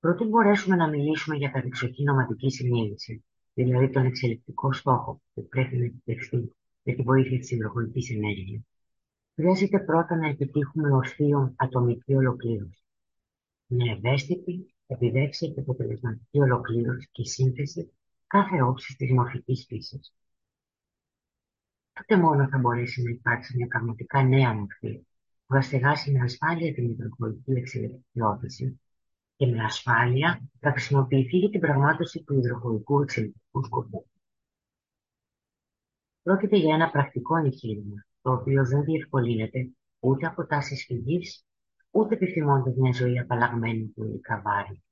Πρωτού 0.00 0.28
μπορέσουμε 0.28 0.76
να 0.76 0.88
μιλήσουμε 0.88 1.36
για 1.36 1.50
τα 1.50 1.60
δεξοχή 1.60 2.02
νοματική 2.02 2.50
συνείδηση, 2.50 3.24
δηλαδή 3.54 3.90
τον 3.90 4.04
εξελικτικό 4.04 4.72
στόχο 4.72 5.20
που 5.34 5.48
πρέπει 5.48 5.76
να 5.76 5.84
επιτευχθεί 5.84 6.52
με 6.82 6.92
τη 6.92 7.02
βοήθεια 7.02 7.38
της 7.38 7.50
υδροχωρικής 7.50 8.10
ενέργειας, 8.10 8.62
χρειάζεται 9.34 9.78
πρώτα 9.80 10.16
να 10.16 10.28
επιτύχουμε 10.28 10.92
ορθίων 10.92 11.54
ατομική 11.56 12.14
ολοκλήρωση. 12.14 12.82
Μια 13.66 13.92
ευαίσθητη, 13.92 14.74
επιδέξια 14.86 15.48
και 15.48 15.60
αποτελεσματική 15.60 16.40
ολοκλήρωση 16.40 17.08
και 17.12 17.24
σύνθεση 17.24 17.92
κάθε 18.26 18.62
όψης 18.62 18.96
της 18.96 19.12
μορφικής 19.12 19.64
φύσης 19.68 20.12
τότε 21.92 22.16
μόνο 22.16 22.48
θα 22.48 22.58
μπορέσει 22.58 23.02
να 23.02 23.10
υπάρξει 23.10 23.56
μια 23.56 23.66
πραγματικά 23.66 24.22
νέα 24.22 24.54
μορφή 24.54 25.06
που 25.46 25.54
θα 25.54 25.60
στεγάσει 25.60 26.12
με 26.12 26.20
ασφάλεια 26.20 26.74
την 26.74 26.90
υδροχωρική 26.90 27.52
εξελικτική 27.52 28.80
και 29.36 29.46
με 29.46 29.64
ασφάλεια 29.64 30.40
θα 30.60 30.70
χρησιμοποιηθεί 30.70 31.36
για 31.36 31.50
την 31.50 31.60
πραγμάτωση 31.60 32.22
του 32.22 32.34
υδροχωρικού 32.34 33.00
εξελικτικού 33.00 33.64
σκοπού. 33.64 34.06
Πρόκειται 36.22 36.56
για 36.56 36.74
ένα 36.74 36.90
πρακτικό 36.90 37.36
εγχείρημα, 37.36 38.06
το 38.22 38.32
οποίο 38.32 38.66
δεν 38.66 38.84
διευκολύνεται 38.84 39.70
ούτε 40.00 40.26
από 40.26 40.46
τάσεις 40.46 40.84
φυγής, 40.84 41.46
ούτε 41.90 42.14
επιθυμώντα 42.14 42.72
μια 42.76 42.92
ζωή 42.92 43.18
απαλλαγμένη 43.18 43.86
του 43.88 44.04
υλικά 44.04 44.42
βάρη. 44.44 44.82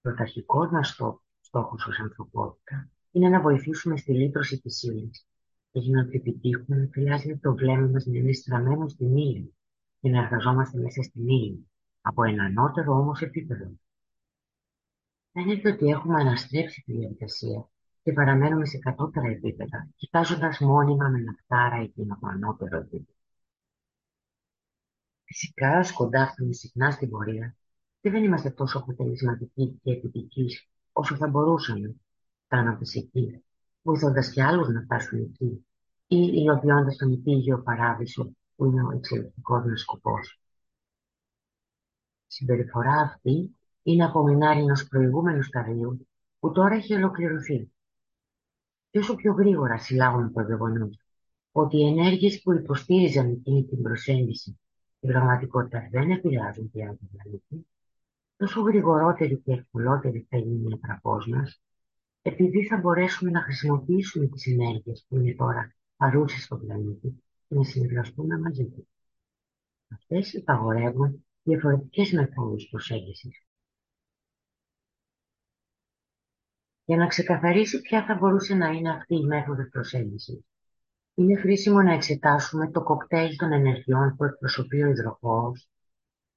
Πρωταρχικό 0.00 0.66
μα 0.66 0.82
στόχος 1.40 1.86
ως 1.86 1.98
ανθρωπότητα 1.98 2.90
είναι 3.10 3.28
να 3.28 3.40
βοηθήσουμε 3.40 3.96
στη 3.96 4.12
λύτρωση 4.12 4.60
της 4.60 4.82
ύλης 4.82 5.26
και 5.70 5.80
για 5.80 5.96
να 5.96 6.04
το 6.04 6.10
επιτύχουμε, 6.12 6.88
χρειάζεται 6.92 7.38
το 7.42 7.54
βλέμμα 7.54 7.86
μας 7.86 8.06
να 8.06 8.18
είναι 8.18 8.32
στραμμένο 8.32 8.88
στην 8.88 9.16
ύλη 9.16 9.54
και 10.00 10.08
να 10.08 10.22
εργαζόμαστε 10.22 10.78
μέσα 10.78 11.02
στην 11.02 11.28
ύλη, 11.28 11.68
από 12.00 12.24
ένα 12.24 12.44
ανώτερο 12.44 12.92
όμως 12.92 13.20
επίπεδο. 13.20 13.72
Φαίνεται 15.32 15.72
ότι 15.72 15.86
έχουμε 15.86 16.20
αναστρέψει 16.20 16.82
τη 16.82 16.92
διαδικασία 16.92 17.69
και 18.02 18.12
παραμένουμε 18.12 18.66
σε 18.66 18.78
κατώτερα 18.78 19.28
επίπεδα, 19.28 19.88
κοιτάζοντας 19.96 20.58
μόνιμα 20.58 21.08
με 21.08 21.18
νακτάρα 21.18 21.76
εκείνο 21.76 22.18
το 22.20 22.26
ανώτερο 22.26 22.76
επίπεδο. 22.76 23.18
Φυσικά, 25.24 25.82
σκοντάφτουμε 25.82 26.52
συχνά 26.52 26.90
στην 26.90 27.10
πορεία 27.10 27.56
και 28.00 28.10
δεν 28.10 28.24
είμαστε 28.24 28.50
τόσο 28.50 28.78
αποτελεσματικοί 28.78 29.80
και 29.82 29.92
επιτυχείς 29.92 30.68
όσο 30.92 31.16
θα 31.16 31.28
μπορούσαμε, 31.28 31.96
φτάνοντα 32.44 32.84
εκεί 32.94 33.44
βοηθώντας 33.82 34.32
και 34.32 34.42
άλλους 34.42 34.68
να 34.68 34.82
φτάσουν 34.82 35.18
εκεί 35.18 35.66
ή 36.06 36.30
υλοποιώντας 36.32 36.96
τον 36.96 37.12
υπήγειο 37.12 37.62
παράδεισο 37.62 38.32
που 38.56 38.64
είναι 38.64 38.82
ο 38.82 38.90
εξελικτικό 38.92 39.58
μας 39.58 39.80
σκοπός. 39.80 40.40
συμπεριφορά 42.26 42.92
αυτή 42.92 43.56
είναι 43.82 44.04
απομεινάρι 44.04 44.60
ενός 44.60 44.88
προηγούμενου 44.88 45.42
σταδίου 45.42 46.08
που 46.38 46.52
τώρα 46.52 46.74
έχει 46.74 46.94
ολοκληρωθεί. 46.94 47.72
Και 48.90 48.98
όσο 48.98 49.14
πιο 49.14 49.32
γρήγορα 49.32 49.78
συλλάβουμε 49.78 50.30
το 50.30 50.40
γεγονός 50.40 51.00
ότι 51.52 51.76
οι 51.76 51.86
ενέργειες 51.86 52.42
που 52.42 52.52
υποστήριζαν 52.52 53.30
εκείνη 53.30 53.64
την 53.64 53.82
προσέγγιση 53.82 54.58
στην 54.96 55.08
πραγματικότητα 55.08 55.88
δεν 55.90 56.10
επηρεάζουν 56.10 56.70
πια 56.70 56.86
τον 56.86 57.08
πλανήτη, 57.12 57.66
τόσο 58.36 58.60
γρηγορότερη 58.60 59.36
και 59.44 59.52
ευκολότερη 59.52 60.26
θα 60.30 60.36
γίνει 60.36 60.70
η 60.70 60.72
ατραπός 60.74 61.26
μας, 61.26 61.62
επειδή 62.22 62.66
θα 62.66 62.76
μπορέσουμε 62.76 63.30
να 63.30 63.42
χρησιμοποιήσουμε 63.42 64.26
τις 64.26 64.46
ενέργειες 64.46 65.04
που 65.08 65.16
είναι 65.16 65.34
τώρα 65.34 65.74
παρούσες 65.96 66.42
στον 66.42 66.60
πλανήτη 66.60 67.22
και 67.48 67.54
να 67.54 67.64
συνεργαστούμε 67.64 68.38
μαζί 68.38 68.64
του. 68.64 68.88
Αυτές 69.88 70.32
υπαγορεύουν 70.32 71.24
διαφορετικές 71.42 72.12
μεθόδους 72.12 72.68
προσέγγισης. 72.70 73.44
Για 76.90 76.98
να 76.98 77.06
ξεκαθαρίσει 77.06 77.80
ποια 77.80 78.04
θα 78.04 78.14
μπορούσε 78.14 78.54
να 78.54 78.68
είναι 78.68 78.90
αυτή 78.90 79.14
η 79.14 79.24
μέθοδος 79.24 79.68
προσέγγισης, 79.68 80.40
είναι 81.14 81.40
χρήσιμο 81.40 81.82
να 81.82 81.92
εξετάσουμε 81.92 82.70
το 82.70 82.82
κοκτέιλ 82.82 83.36
των 83.36 83.52
ενεργειών 83.52 84.16
που 84.16 84.24
εκπροσωπεί 84.24 84.82
ο 84.82 84.88
υδροχόος 84.88 85.68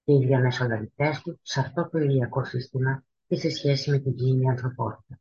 και 0.03 0.13
οι 0.13 0.25
διαμεσολαβητές 0.25 1.21
του 1.21 1.39
σε 1.41 1.59
αυτό 1.59 1.89
το 1.89 1.97
ηλιακό 1.97 2.43
σύστημα 2.43 3.03
και 3.27 3.35
σε 3.35 3.49
σχέση 3.49 3.91
με 3.91 3.99
την 3.99 4.15
κοινή 4.15 4.49
ανθρωπότητα. 4.49 5.19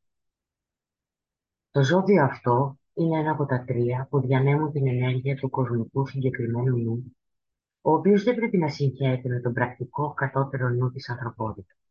Το 1.70 1.82
ζώδιο 1.82 2.24
αυτό 2.24 2.78
είναι 2.94 3.18
ένα 3.18 3.30
από 3.30 3.46
τα 3.46 3.64
τρία 3.64 4.06
που 4.10 4.20
διανέμουν 4.20 4.72
την 4.72 4.86
ενέργεια 4.86 5.36
του 5.36 5.50
κοσμικού 5.50 6.06
συγκεκριμένου 6.06 6.78
νου, 6.78 7.16
ο 7.80 7.92
οποίος 7.92 8.22
δεν 8.22 8.34
πρέπει 8.34 8.58
να 8.58 8.68
συγχαίρεται 8.68 9.28
με 9.28 9.40
τον 9.40 9.52
πρακτικό 9.52 10.12
κατώτερο 10.14 10.68
νου 10.68 10.90
της 10.90 11.08
ανθρωπότητας. 11.08 11.81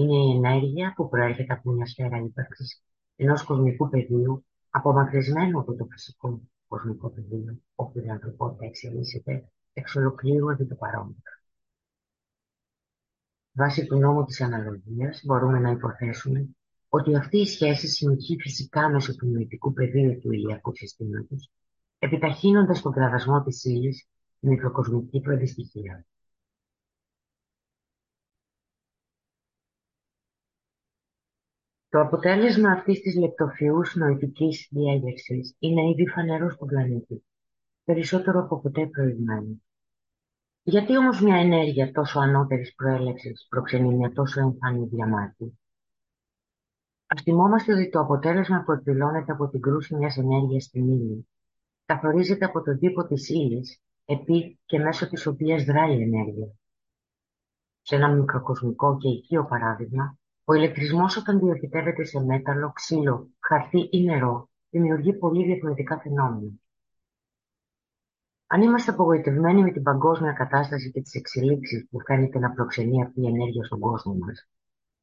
Είναι 0.00 0.16
η 0.16 0.36
ενέργεια 0.36 0.92
που 0.96 1.08
προέρχεται 1.08 1.52
από 1.52 1.70
μια 1.70 1.86
σφαίρα 1.86 2.18
ύπαρξης 2.18 2.82
ενός 3.16 3.42
κοσμικού 3.44 3.88
πεδίου 3.88 4.44
απομακρυσμένο 4.70 5.60
από 5.60 5.74
το 5.74 5.86
φυσικό 5.90 6.40
κοσμικό 6.68 7.10
πεδίο, 7.10 7.58
όπου 7.74 7.98
η 7.98 8.08
ανθρωπότητα 8.08 8.64
εξελίσσεται 8.64 9.48
εξ 9.72 9.96
ολοκλήρου 9.96 10.48
επί 10.50 10.64
του 10.66 10.76
παρόντος. 10.76 11.42
Βάσει 13.52 13.86
του 13.86 13.98
νόμου 13.98 14.24
της 14.24 14.40
αναλογίας 14.40 15.22
μπορούμε 15.24 15.58
να 15.58 15.70
υποθέσουμε 15.70 16.48
ότι 16.88 17.16
αυτή 17.16 17.38
η 17.38 17.46
σχέση 17.46 17.88
συνεχεί 17.88 18.36
φυσικά 18.40 18.88
μέσω 18.88 19.14
του 19.14 19.26
νοητικού 19.26 19.72
πεδίου 19.72 20.18
του 20.18 20.32
ηλιακού 20.32 20.74
συστήματος, 20.74 21.50
επιταχύνοντας 21.98 22.82
τον 22.82 22.92
κραδασμό 22.92 23.42
της 23.42 23.64
ύλης 23.64 24.08
με 24.38 24.50
μικροκοσμική 24.50 25.20
του 25.20 25.32
αντιστοιχεία. 25.32 26.04
Το 31.90 32.00
αποτέλεσμα 32.00 32.70
αυτής 32.70 33.00
της 33.00 33.16
λεπτοφιούς 33.16 33.94
νοητικής 33.94 34.68
διέγερσης 34.70 35.56
είναι 35.58 35.90
ήδη 35.90 36.06
φανερός 36.08 36.52
στον 36.54 36.68
πλανήτη, 36.68 37.24
περισσότερο 37.84 38.40
από 38.40 38.60
ποτέ 38.60 38.86
προηγουμένο. 38.86 39.62
Γιατί 40.62 40.96
όμως 40.96 41.20
μια 41.20 41.36
ενέργεια 41.36 41.92
τόσο 41.92 42.20
ανώτερης 42.20 42.74
προέλευσης 42.74 43.46
προξενεί 43.48 43.94
μια 43.94 44.12
τόσο 44.12 44.40
εμφανή 44.40 44.86
διαμάχη; 44.86 45.58
Ας 47.06 47.22
θυμόμαστε 47.22 47.72
ότι 47.72 47.90
το 47.90 48.00
αποτέλεσμα 48.00 48.62
που 48.62 48.72
εκδηλώνεται 48.72 49.32
από 49.32 49.48
την 49.48 49.60
κρούση 49.60 49.94
μιας 49.94 50.16
ενέργειας 50.16 50.64
στην 50.64 50.88
ύλη 50.88 51.28
καθορίζεται 51.84 52.44
από 52.44 52.62
τον 52.62 52.78
τύπο 52.78 53.06
της 53.06 53.28
ύλης 53.28 53.82
επί 54.04 54.58
και 54.64 54.78
μέσω 54.78 55.08
της 55.08 55.26
οποίας 55.26 55.64
δράει 55.64 55.98
η 55.98 56.02
ενέργεια. 56.02 56.54
Σε 57.82 57.96
ένα 57.96 58.08
μικροκοσμικό 58.08 58.96
και 58.96 59.08
οικείο 59.08 59.44
παράδειγμα, 59.44 60.18
ο 60.50 60.54
ηλεκτρισμός 60.54 61.16
όταν 61.16 61.38
διοχετεύεται 61.38 62.04
σε 62.04 62.20
μέταλλο, 62.20 62.72
ξύλο, 62.72 63.30
χαρτί 63.40 63.88
ή 63.90 64.04
νερό 64.04 64.50
δημιουργεί 64.70 65.12
πολύ 65.12 65.44
διαφορετικά 65.44 66.00
φαινόμενα. 66.00 66.50
Αν 68.46 68.62
είμαστε 68.62 68.90
απογοητευμένοι 68.90 69.62
με 69.62 69.70
την 69.70 69.82
παγκόσμια 69.82 70.32
κατάσταση 70.32 70.90
και 70.90 71.00
τις 71.00 71.14
εξελίξεις 71.14 71.86
που 71.90 72.00
φαίνεται 72.00 72.38
να 72.38 72.50
προξενεί 72.50 73.02
αυτή 73.02 73.20
η 73.20 73.26
ενέργεια 73.26 73.64
στον 73.64 73.78
κόσμο 73.80 74.14
μας, 74.14 74.48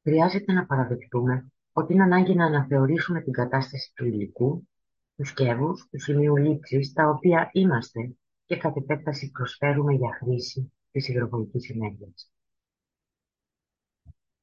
χρειάζεται 0.02 0.52
να 0.52 0.66
παραδεχτούμε 0.66 1.52
ότι 1.72 1.92
είναι 1.92 2.02
ανάγκη 2.02 2.34
να 2.34 2.44
αναθεωρήσουμε 2.44 3.20
την 3.20 3.32
κατάσταση 3.32 3.92
του 3.94 4.04
υλικού, 4.04 4.68
τους 5.16 5.28
σκεύους, 5.28 5.88
τους 5.90 6.02
σημείου 6.02 6.36
λήξης, 6.36 6.92
τα 6.92 7.08
οποία 7.08 7.50
είμαστε 7.52 8.16
και 8.44 8.56
κατ' 8.56 8.76
επέκταση 8.76 9.30
προσφέρουμε 9.30 9.92
για 9.92 10.18
χρήση 10.22 10.72
της 10.90 11.08
υδροβολικής 11.08 11.70
ενέργειας. 11.70 12.30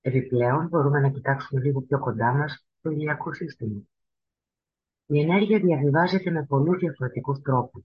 Επιπλέον, 0.07 0.67
μπορούμε 0.67 0.99
να 0.99 1.09
κοιτάξουμε 1.09 1.61
λίγο 1.61 1.81
πιο 1.81 1.99
κοντά 1.99 2.33
μας 2.33 2.65
το 2.81 2.89
ηλιακό 2.89 3.33
σύστημα. 3.33 3.81
Η 5.05 5.19
ενέργεια 5.19 5.59
διαβιβάζεται 5.59 6.31
με 6.31 6.45
πολλούς 6.45 6.79
διαφορετικούς 6.79 7.41
τρόπους 7.41 7.83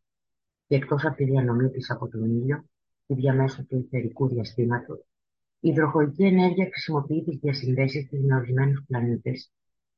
και 0.67 0.75
εκτός 0.75 1.05
από 1.05 1.17
τη 1.17 1.25
διανομή 1.25 1.71
της 1.71 1.91
από 1.91 2.09
τον 2.09 2.25
ήλιο, 2.25 2.65
τη 3.07 3.15
διαμέσου 3.15 3.67
του 3.67 3.77
εθερικού 3.77 4.29
διαστήματος, 4.29 4.99
η 5.61 5.69
υδροχωρική 5.69 6.25
ενέργεια 6.25 6.65
χρησιμοποιεί 6.65 7.25
τις 7.25 7.37
διασυνδέσεις 7.37 8.09
της 8.09 8.23
με 8.23 8.35
ορισμένους 8.35 8.85
πλανήτες, 8.87 9.53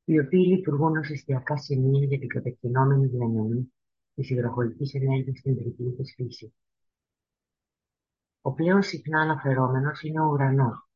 οι 0.04 0.18
οποίοι 0.18 0.44
λειτουργούν 0.48 0.96
ως 0.96 1.10
εστιακά 1.10 1.56
σημεία 1.56 2.04
για 2.04 2.18
την 2.18 2.28
κατευθυνόμενη 2.28 3.06
διανομή 3.06 3.72
της 4.14 4.30
υδροχωρικής 4.30 4.94
ενέργειας 4.94 5.38
στην 5.38 5.56
τριπλή 5.56 5.92
της 5.92 6.14
φύση. 6.16 6.54
Ο 8.40 8.52
πλέον 8.52 8.82
συχνά 8.82 9.20
αναφερόμενος 9.20 10.02
είναι 10.02 10.20
ο 10.20 10.30
ουρανός, 10.30 10.91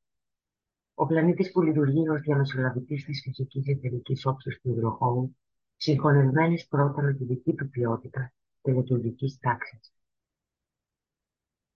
ο 0.98 1.06
πλανήτης 1.06 1.52
που 1.52 1.62
λειτουργεί 1.62 2.08
ως 2.08 2.20
διαμεσολαβητής 2.20 3.04
της 3.04 3.20
φυσικής 3.22 3.66
εταιρικής 3.66 4.26
όψης 4.26 4.60
του 4.60 4.70
υδροχώου, 4.70 5.36
συγχωνευμένης 5.76 6.66
πρώτα 6.66 7.02
με 7.02 7.14
τη 7.14 7.24
δική 7.24 7.54
του 7.54 7.68
ποιότητα 7.68 8.32
και 8.62 8.72
λειτουργικής 8.72 9.38
τάξης. 9.38 9.92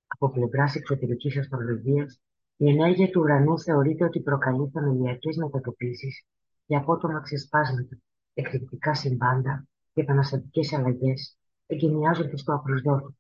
Από 0.07 0.31
πλευράς 0.31 0.75
εξωτερικής 0.75 1.37
αστρολογίας, 1.37 2.21
η 2.57 2.69
ενέργεια 2.69 3.11
του 3.11 3.21
ουρανού 3.21 3.61
θεωρείται 3.61 4.05
ότι 4.05 4.21
προκαλεί 4.21 4.71
θεμελιακές 4.73 5.37
μετατοπίσεις 5.37 6.27
και 6.67 6.77
απότομα 6.77 7.21
ξεσπάσματα, 7.21 7.97
εκρηκτικά 8.35 8.95
συμβάντα 8.95 9.67
και 9.93 10.01
επαναστατικές 10.01 10.73
αλλαγές 10.73 11.39
εγκαινιάζονται 11.67 12.37
στο 12.37 12.55
απροσδόκητο. 12.55 13.15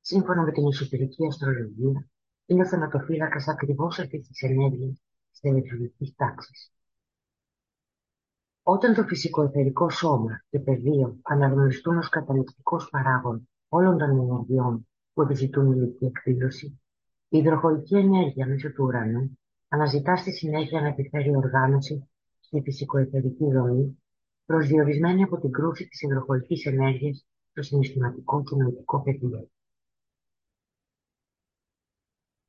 Σύμφωνα 0.00 0.42
με 0.42 0.52
την 0.52 0.66
εσωτερική 0.66 1.26
αστρολογία, 1.26 2.06
είναι 2.46 2.62
ο 2.62 2.66
θεματοφύλακας 2.66 3.48
ακριβώς 3.48 3.98
αυτής 3.98 4.26
της 4.28 4.42
ενέργειας 4.42 5.02
της 5.30 5.40
ελευθερικής 5.42 6.14
τάξης. 6.16 6.72
Όταν 8.62 8.94
το 8.94 9.04
φυσικό-εθερικό 9.04 9.90
σώμα 9.90 10.44
και 10.50 10.58
πεδίο 10.58 11.18
αναγνωριστούν 11.22 11.98
ως 11.98 12.08
καταληκτικός 12.08 12.88
παράγον 12.90 13.48
όλων 13.68 13.98
των 13.98 14.10
ενεργειών 14.10 14.88
που 15.12 15.22
επιζητούν 15.22 15.72
ηλική 15.72 16.04
εκδήλωση, 16.04 16.80
η 17.28 17.38
υδροχωρική 17.38 17.96
ενέργεια 17.96 18.46
μέσω 18.46 18.72
του 18.72 18.84
ουρανού 18.84 19.38
αναζητά 19.68 20.16
στη 20.16 20.32
συνέχεια 20.32 20.80
να 20.80 20.88
επιφέρει 20.88 21.36
οργάνωση 21.36 22.08
στη 22.40 22.60
φυσικοεθερική 22.60 23.52
δομή, 23.52 24.02
προσδιορισμένη 24.46 25.22
από 25.22 25.40
την 25.40 25.50
κρούση 25.50 25.88
της 25.88 26.02
υδροχωρικής 26.02 26.66
ενέργειας 26.66 27.26
στο 27.50 27.62
συναισθηματικό 27.62 28.42
και 28.42 28.54
νοητικό 28.54 29.02
πεδίο. 29.02 29.48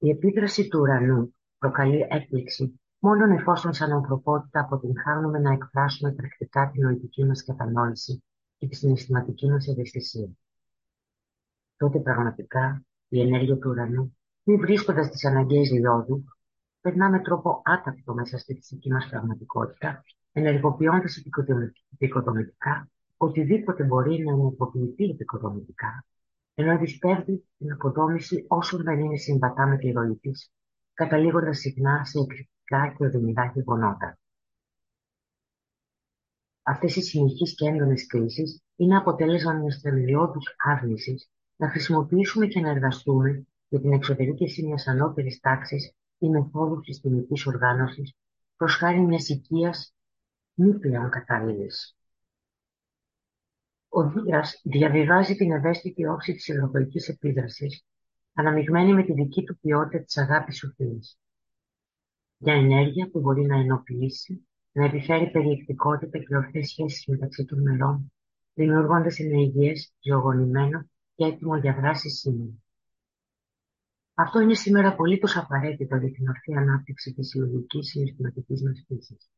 Η 0.04 0.10
επίδραση 0.10 0.68
του 0.68 0.80
ουρανού 0.80 1.36
προκαλεί 1.58 2.08
έκπληξη 2.10 2.80
μόνον 3.00 3.32
εφόσον 3.32 3.74
σαν 3.74 3.92
ανθρωπότητα 3.92 4.60
αποτυγχάνουμε 4.60 5.40
να 5.40 5.52
εκφράσουμε 5.52 6.12
πρακτικά 6.12 6.70
την 6.70 6.84
νοητική 6.84 7.26
μας 7.26 7.44
κατανόηση 7.44 8.24
και 8.58 8.68
τη 8.68 8.76
συναισθηματική 8.76 9.50
μας 9.50 9.68
ευαισθησία. 9.68 10.30
Τότε 11.78 12.00
πραγματικά 12.00 12.86
η 13.08 13.22
ενέργεια 13.22 13.58
του 13.58 13.70
ουρανού, 13.70 14.18
μη 14.44 14.56
βρίσκοντας 14.56 15.10
τις 15.10 15.26
αναγκαίες 15.26 15.70
διόδου, 15.70 16.24
περνά 16.82 17.10
με 17.10 17.20
τρόπο 17.20 17.62
άτακτο 17.66 18.14
μέσα 18.14 18.38
στη 18.38 18.54
φυσική 18.54 18.92
μας 18.92 19.08
πραγματικότητα, 19.10 20.04
ενεργοποιώντας 20.32 21.24
επικοδομητικά 21.94 22.90
οτιδήποτε 23.18 23.84
μπορεί 23.84 24.24
να 24.24 24.32
ενεργοποιηθεί 24.32 25.04
επικοδομητικά 25.04 26.06
ενώ 26.54 26.72
επισπεύδει 26.72 27.46
την 27.58 27.72
αποδόμηση 27.72 28.46
όσων 28.48 28.84
δεν 28.84 29.00
είναι 29.00 29.18
συμβατά 29.18 29.68
με 29.68 29.78
τη 29.78 29.92
ροή 29.92 30.16
της, 30.16 30.52
καταλήγοντας 30.94 31.60
συχνά 31.60 32.06
σε 32.06 32.20
εκρηκτικά 32.20 32.96
και 32.98 33.06
οδυνηρά 33.06 33.52
γεγονότα. 33.56 34.18
Αυτές 36.64 36.96
οι 36.96 37.02
συνεχείς 37.02 37.56
και 37.56 37.68
έντονες 37.68 38.06
κρίσεις 38.06 38.64
είναι 38.76 38.98
αποτέλεσμα 38.98 39.54
μιας 39.54 39.80
θεμελιώδους 39.82 40.56
άρνηση 40.58 41.28
να 41.56 41.70
χρησιμοποιήσουμε 41.70 42.48
και 42.48 42.60
να 42.60 42.70
εργαστούμε 42.70 43.48
για 43.68 43.80
την 43.80 43.94
εξωτερήκευση 43.94 44.66
μιας 44.66 44.88
ανώτερης 44.88 45.40
τάξης 45.40 45.94
ή 46.18 46.30
μεθόδου 46.30 46.84
συστημικής 46.84 47.46
οργάνωσης 47.46 48.14
προς 48.56 48.76
χάρη 48.76 49.00
μιας 49.00 49.30
οικίας 49.30 49.94
μη 50.54 50.80
πλέον 50.80 51.10
κατάλληλης. 51.10 51.98
Ο 53.96 54.10
Δίας 54.10 54.62
διαβιβάζει 54.64 55.36
την 55.36 55.52
ευαίσθητη 55.52 56.08
όψη 56.08 56.34
της 56.34 56.50
ευρωπαϊκής 56.50 57.08
επίδρασης 57.08 57.86
αναμειγμένη 58.34 58.94
με 58.94 59.04
τη 59.04 59.14
δική 59.14 59.44
του 59.44 59.58
ποιότητα 59.60 60.04
της 60.04 60.18
αγάπης 60.18 60.58
σοφίας. 60.58 61.20
Μια 62.38 62.54
ενέργεια 62.54 63.10
που 63.10 63.20
μπορεί 63.20 63.46
να 63.46 63.56
ενοποιήσει, 63.56 64.48
να 64.72 64.86
επιφέρει 64.86 65.32
περιεκτικότητα 65.32 66.18
και 66.18 66.36
ορθές 66.36 66.68
σχέσεις 66.70 67.06
μεταξύ 67.08 67.46
των 67.46 67.62
μελών, 67.62 68.12
δημιουργώντας 68.54 69.20
ένα 69.20 69.42
υγιές, 69.42 69.94
ζωογονημένο 70.00 70.90
και 71.16 71.26
έτοιμο 71.26 71.58
για 71.58 71.74
δράση 71.74 72.10
σήμερα. 72.10 72.54
Αυτό 74.14 74.40
είναι 74.40 74.56
σήμερα 74.56 74.88
απολύτως 74.88 75.38
απαραίτητο 75.38 75.96
για 75.96 76.12
την 76.12 76.28
ορθή 76.28 76.56
ανάπτυξη 76.56 77.14
της 77.14 77.28
συλλογικής 77.28 77.88
συναισθηματικής 77.88 78.64
μας 78.64 78.84
φύσης. 78.88 79.30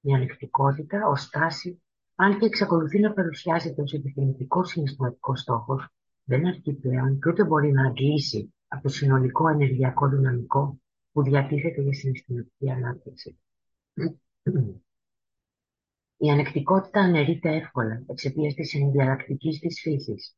Η 0.00 0.12
ανεκτικότητα 0.12 1.06
ως 1.08 1.28
τάση, 1.28 1.82
αν 2.14 2.38
και 2.38 2.46
εξακολουθεί 2.46 3.00
να 3.00 3.12
παρουσιάζεται 3.12 3.82
ως 3.82 3.92
επιθυμητικό 3.92 4.64
συναισθηματικός 4.64 5.40
στόχος, 5.40 5.88
δεν 6.24 6.46
αρκεί 6.46 6.72
πλέον 6.72 7.18
και 7.18 7.28
ούτε 7.28 7.44
μπορεί 7.44 7.72
να 7.72 7.86
αντλήσει 7.86 8.54
από 8.68 8.82
το 8.82 8.88
συνολικό 8.88 9.48
ενεργειακό 9.48 10.08
δυναμικό 10.08 10.78
που 11.12 11.22
διατίθεται 11.22 11.82
για 11.82 11.92
συναισθηματική 11.92 12.70
ανάπτυξη. 12.70 13.38
Η 16.16 16.30
ανεκτικότητα 16.30 17.00
αναιρείται 17.00 17.56
εύκολα 17.56 18.02
εξαιτίας 18.06 18.54
της 18.54 18.74
ενδιαλλακτικής 18.74 19.58
της 19.58 19.80
φύσης 19.80 20.36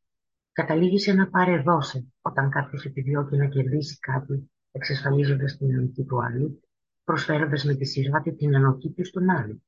καταλήγει 0.52 0.98
σε 0.98 1.10
ένα 1.10 1.28
πάρε 1.28 1.62
δώσε 1.62 2.06
όταν 2.22 2.50
κάποιος 2.50 2.84
επιδιώκει 2.84 3.36
να 3.36 3.46
κερδίσει 3.46 3.98
κάτι 3.98 4.50
εξασφαλίζοντας 4.72 5.56
την 5.56 5.74
ανοχή 5.74 6.04
του 6.04 6.22
άλλου, 6.22 6.60
προσφέροντας 7.04 7.64
με 7.64 7.74
τη 7.74 7.84
σειρά 7.84 8.20
του 8.22 8.36
την 8.36 8.56
ανοχή 8.56 8.90
του 8.90 9.04
στον 9.04 9.30
άλλο. 9.30 9.62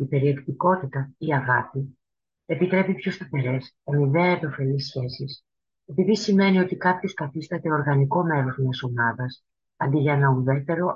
Η 0.00 0.04
περιεκτικότητα 0.04 1.14
ή 1.18 1.34
αγάπη 1.34 1.98
επιτρέπει 2.46 2.94
πιο 2.94 3.12
σταθερές, 3.12 3.76
αμοιβαία 3.84 4.30
επωφελεί 4.30 4.80
σχέσεις, 4.80 5.44
επειδή 5.86 6.16
σημαίνει 6.16 6.58
ότι 6.58 6.76
κάποιος 6.76 7.14
καθίσταται 7.14 7.72
οργανικό 7.72 8.24
μέρο 8.24 8.54
μιας 8.58 8.82
ομάδας, 8.82 9.44
αντί 9.76 9.98
για 9.98 10.12
ένα 10.12 10.28
ουδέτερο 10.28 10.94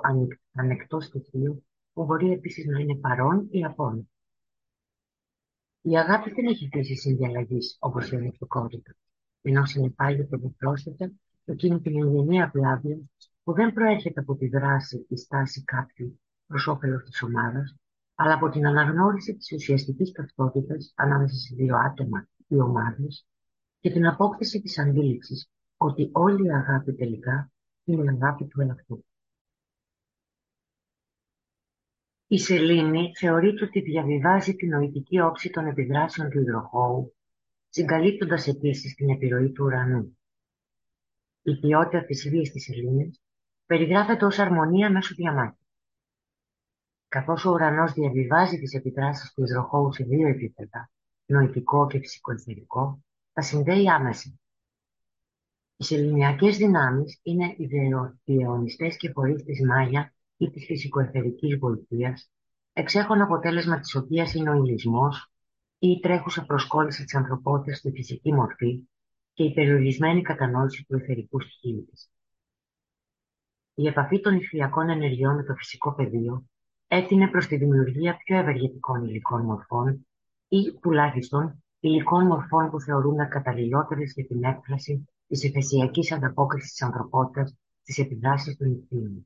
ανεκτό 0.51 0.99
στοιχείο 0.99 1.63
που 1.93 2.05
μπορεί 2.05 2.31
επίσης 2.31 2.65
να 2.65 2.79
είναι 2.79 2.95
παρόν 2.95 3.47
ή 3.51 3.63
απόν. 3.63 4.09
Η 5.81 5.97
αγάπη 5.97 6.31
δεν 6.31 6.45
έχει 6.45 6.69
φύση 6.71 6.95
συνδιαλλαγής 6.95 7.77
όπως 7.79 8.11
η 8.11 8.15
ανεκτικότητα, 8.15 8.95
ενώ 9.41 9.65
συνεπάγεται 9.65 10.35
επιπρόσθετα 10.35 11.11
εκείνη 11.45 11.81
την 11.81 12.03
εγγενή 12.03 12.49
πλάβεια 12.51 12.97
που 13.43 13.53
δεν 13.53 13.73
προέρχεται 13.73 14.19
από 14.19 14.35
τη 14.35 14.47
δράση 14.47 15.05
ή 15.09 15.17
στάση 15.17 15.63
κάποιου 15.63 16.19
προς 16.47 16.67
όφελος 16.67 17.03
της 17.03 17.21
ομάδας, 17.21 17.75
αλλά 18.15 18.33
από 18.33 18.49
την 18.49 18.67
αναγνώριση 18.67 19.35
της 19.35 19.51
ουσιαστικής 19.51 20.11
ταυτότητας 20.11 20.93
ανάμεσα 20.95 21.35
σε 21.35 21.55
δύο 21.55 21.77
άτομα 21.77 22.27
ή 22.47 22.59
ομάδες 22.59 23.27
και 23.79 23.91
την 23.91 24.07
απόκτηση 24.07 24.61
της 24.61 24.79
αντίληψης 24.79 25.49
ότι 25.77 26.09
όλη 26.13 26.45
η 26.45 26.51
αγάπη 26.51 26.93
τελικά 26.93 27.51
είναι 27.83 28.03
η 28.03 28.07
αγάπη 28.07 28.45
του 28.45 28.61
εαυτού. 28.61 29.05
Η 32.27 32.37
σελήνη 32.37 33.11
θεωρείται 33.15 33.65
ότι 33.65 33.81
διαβιβάζει 33.81 34.55
την 34.55 34.69
νοητική 34.69 35.19
όψη 35.19 35.49
των 35.49 35.65
επιδράσεων 35.65 36.29
του 36.29 36.39
υδροχώου, 36.39 37.15
συγκαλύπτοντας 37.69 38.47
επίσης 38.47 38.95
την 38.95 39.09
επιρροή 39.09 39.51
του 39.51 39.63
ουρανού. 39.65 40.17
Η 41.41 41.59
ποιότητα 41.59 42.05
της 42.05 42.29
βίας 42.29 42.49
της 42.49 42.63
σελήνης 42.63 43.21
περιγράφεται 43.65 44.25
ως 44.25 44.39
αρμονία 44.39 44.91
μέσω 44.91 45.13
διαμάτη. 45.15 45.64
Καθώς 47.15 47.45
ο 47.45 47.51
ουρανός 47.51 47.93
διαβιβάζει 47.93 48.59
τις 48.59 48.73
επιδράσεις 48.73 49.33
του 49.33 49.43
υδροχώου 49.43 49.93
σε 49.93 50.03
δύο 50.03 50.27
επίπεδα, 50.27 50.91
νοητικό 51.25 51.87
και 51.87 51.99
φυσικοεθερικό, 51.99 53.03
τα 53.33 53.41
συνδέει 53.41 53.89
άμεσα. 53.89 54.33
Οι 55.77 55.83
σεληνιακές 55.83 56.57
δυνάμεις 56.57 57.19
είναι 57.23 57.55
οι 57.57 57.67
διαιωνιστές 58.23 58.97
και 58.97 59.11
φορείς 59.11 59.43
της 59.43 59.65
Μάγια 59.65 60.13
ή 60.37 60.49
της 60.49 60.65
φυσικοεθερικής 60.65 61.57
γοητείας, 61.59 62.31
εξέχον 62.73 63.21
αποτέλεσμα 63.21 63.79
της 63.79 63.95
οποίας 63.95 64.33
είναι 64.33 64.49
ο 64.49 64.53
ηλισμός 64.53 65.31
ή 65.79 65.87
η 65.87 65.99
τρέχουσα 65.99 66.45
προσκόλληση 66.45 67.03
της 67.03 67.15
ανθρωπότητας 67.15 67.77
στη 67.77 67.91
φυσική 67.91 68.33
μορφή 68.33 68.87
και 69.33 69.43
η 69.43 69.53
περιορισμένη 69.53 70.21
κατανόηση 70.21 70.85
του 70.87 70.95
εθερικού 70.95 71.41
στοιχείου 71.41 71.85
της. 71.91 72.11
Η 73.73 73.87
επαφή 73.87 74.19
των 74.19 74.35
ηχθειακών 74.35 74.89
ενεργειών 74.89 75.35
με 75.35 75.43
το 75.43 75.53
φυσικό 75.55 75.93
πεδίο 75.93 76.45
έτεινε 76.87 77.27
προς 77.27 77.47
τη 77.47 77.57
δημιουργία 77.57 78.17
πιο 78.17 78.37
ευεργετικών 78.37 79.03
υλικών 79.03 79.41
μορφών 79.41 80.07
ή 80.47 80.73
τουλάχιστον 80.81 81.63
υλικών 81.79 82.25
μορφών 82.25 82.69
που 82.69 82.81
θεωρούμε 82.81 83.27
καταλληλότερες 83.27 84.13
για 84.13 84.25
την 84.25 84.43
έκφραση 84.43 85.07
της 85.27 85.43
εφεσιακής 85.43 86.11
ανταπόκρισης 86.11 86.71
της 86.71 86.81
ανθρωπότητας 86.81 87.55
στις 87.81 87.97
επιδράσεις 87.97 88.57
των 88.57 88.71
ηχθείων. 88.71 89.25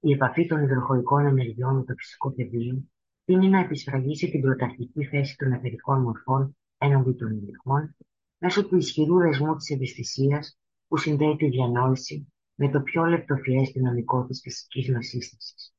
Η 0.00 0.12
επαφή 0.12 0.46
των 0.46 0.62
υδροχοϊκών 0.62 1.26
ενεργειών 1.26 1.76
με 1.76 1.84
το 1.84 1.94
φυσικό 1.94 2.32
πεδίο 2.32 2.84
τείνει 3.24 3.48
να 3.48 3.58
επισφραγίσει 3.58 4.30
την 4.30 4.40
πρωταρχική 4.40 5.04
θέση 5.04 5.36
των 5.36 5.52
εθερικών 5.52 6.02
μορφών 6.02 6.56
έναντι 6.78 7.12
των 7.12 7.30
υλικών 7.30 7.96
μέσω 8.38 8.66
του 8.66 8.76
ισχυρού 8.76 9.18
δεσμού 9.18 9.56
της 9.56 9.70
ευαισθησίας 9.70 10.58
που 10.88 10.96
συνδέει 10.96 11.36
τη 11.36 11.48
διανόηση 11.48 12.33
με 12.54 12.70
το 12.70 12.80
πιο 12.80 13.04
λεπτοφιές 13.04 13.70
δυναμικό 13.70 14.26
της 14.26 14.40
φυσικής 14.40 14.90
μας 14.90 15.06
σύστασης. 15.06 15.74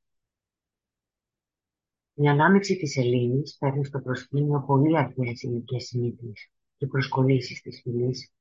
Η 2.14 2.28
ανάμειξη 2.28 2.78
της 2.78 2.98
Ελλήνης 2.98 3.58
παίρνει 3.60 3.86
στο 3.86 4.00
προσκήνιο 4.00 4.64
πολύ 4.68 4.98
αρχαίες 4.98 5.42
ηλικές 5.42 5.84
συνήθειες 5.84 6.50
και 6.78 6.88
προσκολήσεις 6.88 7.62
της 7.62 7.82
φυλής 7.82 8.32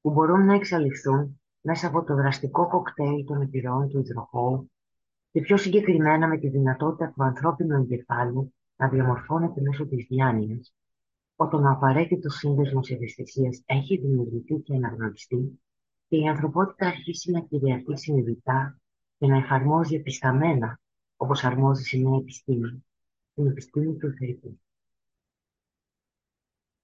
που 0.00 0.10
μπορούν 0.10 0.44
να 0.44 0.54
εξαλειφθούν 0.54 1.40
μέσα 1.60 1.86
από 1.86 2.04
το 2.04 2.14
δραστικό 2.14 2.68
κοκτέιλ 2.68 3.24
των 3.24 3.40
επιρροών 3.40 3.88
του 3.88 3.98
υδροχώου 3.98 4.70
και 5.32 5.40
πιο 5.40 5.56
συγκεκριμένα 5.56 6.28
με 6.28 6.38
τη 6.38 6.48
δυνατότητα 6.48 7.12
του 7.14 7.24
ανθρώπινου 7.24 7.76
εγκεφάλου 7.76 8.54
να 8.76 8.88
διαμορφώνεται 8.88 9.60
μέσω 9.60 9.86
της 9.86 10.06
διάνοιας, 10.08 10.74
όταν 11.36 11.64
ο 11.64 11.70
απαραίτητος 11.70 12.34
σύνδεσμος 12.34 12.90
ευαισθησίας 12.90 13.62
έχει 13.66 13.98
δημιουργηθεί 13.98 14.60
και 14.60 14.74
αναγνωριστεί 14.74 15.36
και 15.36 15.71
η 16.16 16.28
ανθρωπότητα 16.28 16.86
αρχίσει 16.86 17.30
να 17.30 17.40
κυριαρχεί 17.40 17.96
συνειδητά 17.96 18.78
και 19.18 19.26
να 19.26 19.36
εφαρμόζει 19.36 19.94
επισταμένα, 19.94 20.80
όπως 21.16 21.44
αρμόζει 21.44 21.82
σε 21.82 21.98
μια 21.98 22.16
επιστήμη, 22.16 22.84
την 23.34 23.46
επιστήμη 23.46 23.96
του 23.96 24.06
εθερικού. 24.06 24.60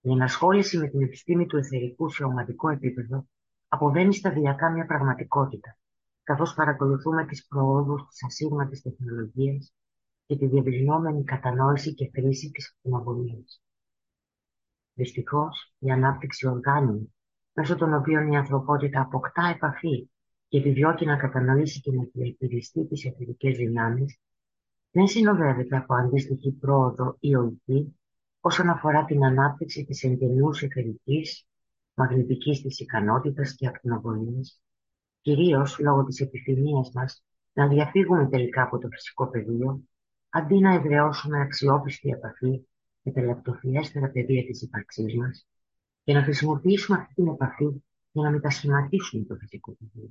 Η 0.01 0.11
ενασχόληση 0.11 0.79
με 0.79 0.89
την 0.89 1.03
επιστήμη 1.03 1.47
του 1.47 1.57
εθερικού 1.57 2.11
σε 2.11 2.25
ομαδικό 2.25 2.69
επίπεδο 2.69 3.27
αποβαίνει 3.69 4.15
σταδιακά 4.15 4.71
μια 4.71 4.87
πραγματικότητα, 4.87 5.79
καθώς 6.23 6.55
παρακολουθούμε 6.55 7.27
τις 7.27 7.47
προόδους 7.47 8.07
της 8.09 8.25
ασύρματης 8.25 8.83
τεχνολογίας 8.83 9.73
και 10.27 10.37
τη 10.37 10.47
διευρυνόμενη 10.47 11.25
κατανόηση 11.25 11.95
και 11.95 12.11
χρήση 12.15 12.51
της 12.51 12.69
ακτινοβολίας. 12.77 13.63
Δυστυχώς, 14.95 15.75
η 15.79 15.91
ανάπτυξη 15.91 16.47
οργάνων, 16.47 17.15
μέσω 17.59 17.77
των 17.77 17.95
οποίων 17.95 18.33
η 18.33 18.37
ανθρωπότητα 18.37 19.01
αποκτά 19.01 19.53
επαφή 19.55 20.11
και 20.49 20.59
επιδιώκει 20.59 21.07
να 21.07 21.17
κατανοήσει 21.17 21.81
και 21.81 21.93
να 21.93 22.09
διαχειριστεί 22.13 22.87
τις 22.87 23.05
εθνικές 23.05 23.57
δυνάμεις, 23.57 24.19
δεν 24.91 25.07
συνοδεύεται 25.07 25.77
από 25.77 25.95
αντίστοιχη 25.95 26.53
πρόοδο 26.53 27.17
ή 27.21 27.37
οική 27.37 27.99
όσον 28.41 28.69
αφορά 28.69 29.05
την 29.05 29.25
ανάπτυξη 29.25 29.85
της 29.85 30.03
εγγενούς 30.05 30.63
εθερικής, 30.63 31.47
μαγνητικής 31.95 32.63
της 32.63 32.81
ικανότητας 32.81 33.55
και 33.55 33.67
ακτινοβολίας, 33.67 34.61
κυρίως 35.21 35.79
λόγω 35.79 36.05
της 36.05 36.21
επιθυμίας 36.21 36.91
μας 36.95 37.25
να 37.53 37.69
διαφύγουμε 37.69 38.29
τελικά 38.29 38.63
από 38.63 38.79
το 38.79 38.89
φυσικό 38.89 39.29
πεδίο, 39.31 39.81
αντί 40.29 40.59
να 40.59 40.75
εδραιώσουμε 40.75 41.41
αξιόπιστη 41.41 42.09
επαφή 42.09 42.67
με 43.03 43.13
τα 43.13 43.23
λεπτοφιέστερα 43.23 44.09
πεδία 44.09 44.45
της 44.45 44.63
ύπαρξής 44.63 45.17
μας 45.17 45.47
και 46.09 46.15
να 46.15 46.23
χρησιμοποιήσουμε 46.23 46.99
αυτή 46.99 47.15
την 47.15 47.27
επαφή 47.27 47.83
για 48.11 48.23
να 48.23 48.31
μετασχηματίσουμε 48.31 49.25
το 49.25 49.35
φυσικό 49.35 49.77
πεδίο. 49.79 50.11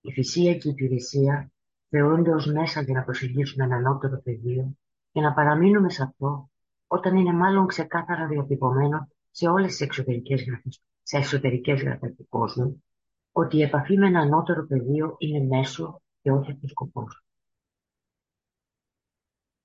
Η 0.00 0.12
θυσία 0.12 0.54
και 0.54 0.68
η 0.68 0.70
υπηρεσία 0.70 1.52
θεωρούνται 1.88 2.30
ως 2.30 2.46
μέσα 2.46 2.82
για 2.82 2.94
να 2.94 3.02
προσεγγίσουμε 3.02 3.64
ένα 3.64 3.76
ανώτερο 3.76 4.20
πεδίο 4.22 4.76
και 5.12 5.20
να 5.20 5.32
παραμείνουμε 5.32 5.90
σε 5.90 6.02
αυτό 6.02 6.50
όταν 6.86 7.16
είναι 7.16 7.32
μάλλον 7.32 7.66
ξεκάθαρα 7.66 8.26
διατυπωμένο 8.26 9.08
σε 9.30 9.48
όλες 9.48 9.70
τις 9.70 9.80
εξωτερικές 9.80 10.44
γραφές, 10.44 10.82
σε 11.02 11.16
εσωτερικές 11.16 11.82
γραφές 11.82 12.14
του 12.16 12.26
κόσμου 12.28 12.84
ότι 13.32 13.56
η 13.56 13.62
επαφή 13.62 13.98
με 13.98 14.06
ένα 14.06 14.20
ανώτερο 14.20 14.66
πεδίο 14.66 15.14
είναι 15.18 15.56
μέσο 15.56 16.02
και 16.22 16.30
όχι 16.30 16.50
αυτός 16.50 16.70
σκοπός. 16.70 17.24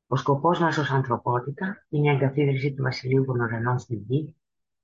Ο 0.07 0.15
σκοπός 0.15 0.59
μας 0.59 0.77
ως 0.77 0.89
ανθρωπότητα 0.89 1.85
είναι 1.89 2.11
η 2.11 2.15
εγκαθίδρυση 2.15 2.73
του 2.73 2.83
βασιλείου 2.83 3.25
των 3.25 3.39
ουρανών 3.39 3.79
στη 3.79 3.95
γη 3.95 4.35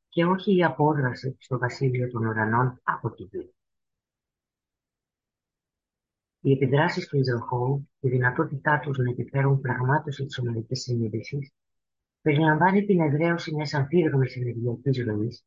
και 0.10 0.26
όχι 0.26 0.56
η 0.56 0.64
απόδραση 0.64 1.36
στο 1.40 1.58
βασίλειο 1.58 2.10
των 2.12 2.26
ουρανών 2.26 2.80
από 2.84 3.12
τη 3.12 3.24
γη. 3.24 3.54
Οι 6.40 6.52
επιδράσεις 6.52 7.08
του 7.08 7.18
υδροχώου, 7.18 7.90
η 8.00 8.10
δυνατότητά 8.10 8.80
τους 8.80 8.98
να 8.98 9.10
επιφέρουν 9.10 9.62
πραγμάτωση 9.62 10.26
της 10.26 10.40
ομαδικής 10.40 10.82
συνείδησης, 10.82 11.54
περιλαμβάνει 12.22 12.86
την 12.86 13.00
εδραίωση 13.00 13.54
μιας 13.54 13.74
αμφίδρομης 13.74 14.36
ενεργειακής 14.36 15.04
ροής 15.06 15.46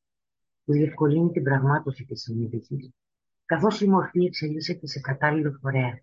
που 0.64 0.72
διευκολύνει 0.72 1.30
την 1.30 1.42
πραγμάτωση 1.42 2.04
της 2.04 2.22
συνείδησης, 2.22 2.90
καθώς 3.44 3.80
η 3.80 3.88
μορφή 3.88 4.24
εξελίσσεται 4.24 4.86
σε 4.86 5.00
κατάλληλο 5.00 5.58
φορέα. 5.60 6.02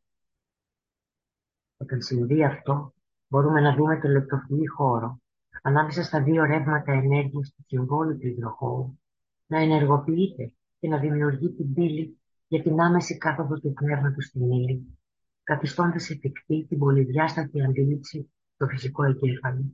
Όταν 1.78 2.02
συμβεί 2.02 2.44
αυτό, 2.44 2.94
μπορούμε 3.34 3.62
να 3.62 3.76
δούμε 3.76 4.00
το 4.00 4.08
λεπτοφυή 4.08 4.68
χώρο 4.68 5.22
ανάμεσα 5.62 6.04
στα 6.04 6.24
δύο 6.24 6.44
ρεύματα 6.44 6.92
ενέργειας 6.92 7.54
του 7.56 7.64
συμβόλου 7.68 8.18
του 8.18 8.28
υδροχώου 8.28 9.00
να 9.48 9.58
ενεργοποιείται 9.60 10.54
και 10.80 10.88
να 10.88 10.98
δημιουργεί 10.98 11.50
την 11.50 11.74
πύλη 11.74 12.18
για 12.48 12.62
την 12.62 12.82
άμεση 12.82 13.18
κάθοδο 13.18 13.60
του 13.60 13.74
πνεύματος 13.74 14.26
στην 14.26 14.52
ύλη, 14.52 14.98
καθιστώντας 15.44 16.10
εφικτή 16.10 16.66
την 16.70 16.78
πολυδιάστατη 16.78 17.64
αντίληψη 17.64 18.32
στο 18.56 18.68
φυσικό 18.68 19.04
εγκέφαλο. 19.04 19.66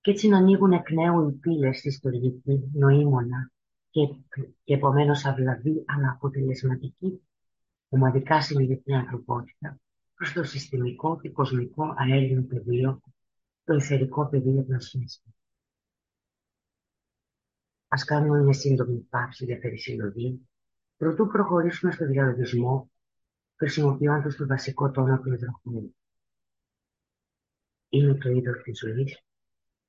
Κι 0.00 0.10
έτσι 0.10 0.28
να 0.28 0.36
ανοίγουν 0.36 0.72
εκ 0.72 0.90
νέου 0.90 1.28
οι 1.28 1.32
πύλες 1.32 1.78
στη 1.78 1.90
στοργική, 1.90 2.70
νοήμονα 2.72 3.50
και, 3.90 4.00
και 4.64 4.74
επομένως 4.74 5.24
αυλαβή 5.24 5.84
αλλά 5.86 6.10
αποτελεσματική 6.10 7.22
ομαδικά 7.88 8.40
συνειδητή 8.40 8.92
ανθρωπότητα 8.92 9.80
προς 10.16 10.32
το 10.32 10.44
συστημικό 10.44 11.20
και 11.20 11.30
κοσμικό 11.30 11.94
αέριο 11.96 12.42
πεδίο, 12.42 13.00
το 13.64 13.74
εθερικό 13.74 14.28
πεδίο 14.28 14.64
των 14.64 14.80
σχέσεων. 14.80 15.34
Ας 17.88 18.04
κάνουμε 18.04 18.42
μια 18.42 18.52
σύντομη 18.52 18.98
πάυση 18.98 19.44
για 19.44 19.58
περισυλλογή, 19.58 20.48
προτού 20.96 21.26
προχωρήσουμε 21.26 21.92
στο 21.92 22.06
διαλογισμό, 22.06 22.90
χρησιμοποιώντας 23.56 24.36
το 24.36 24.46
βασικό 24.46 24.90
τόνο 24.90 25.20
του 25.20 25.32
υδροχώρου. 25.32 25.94
Είναι 27.88 28.14
το 28.14 28.28
είδος 28.30 28.62
της 28.62 28.78
ζωής 28.78 29.24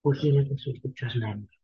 που 0.01 0.13
γίνεται 0.13 0.57
στους 0.57 0.79
διψασμένους. 0.79 1.56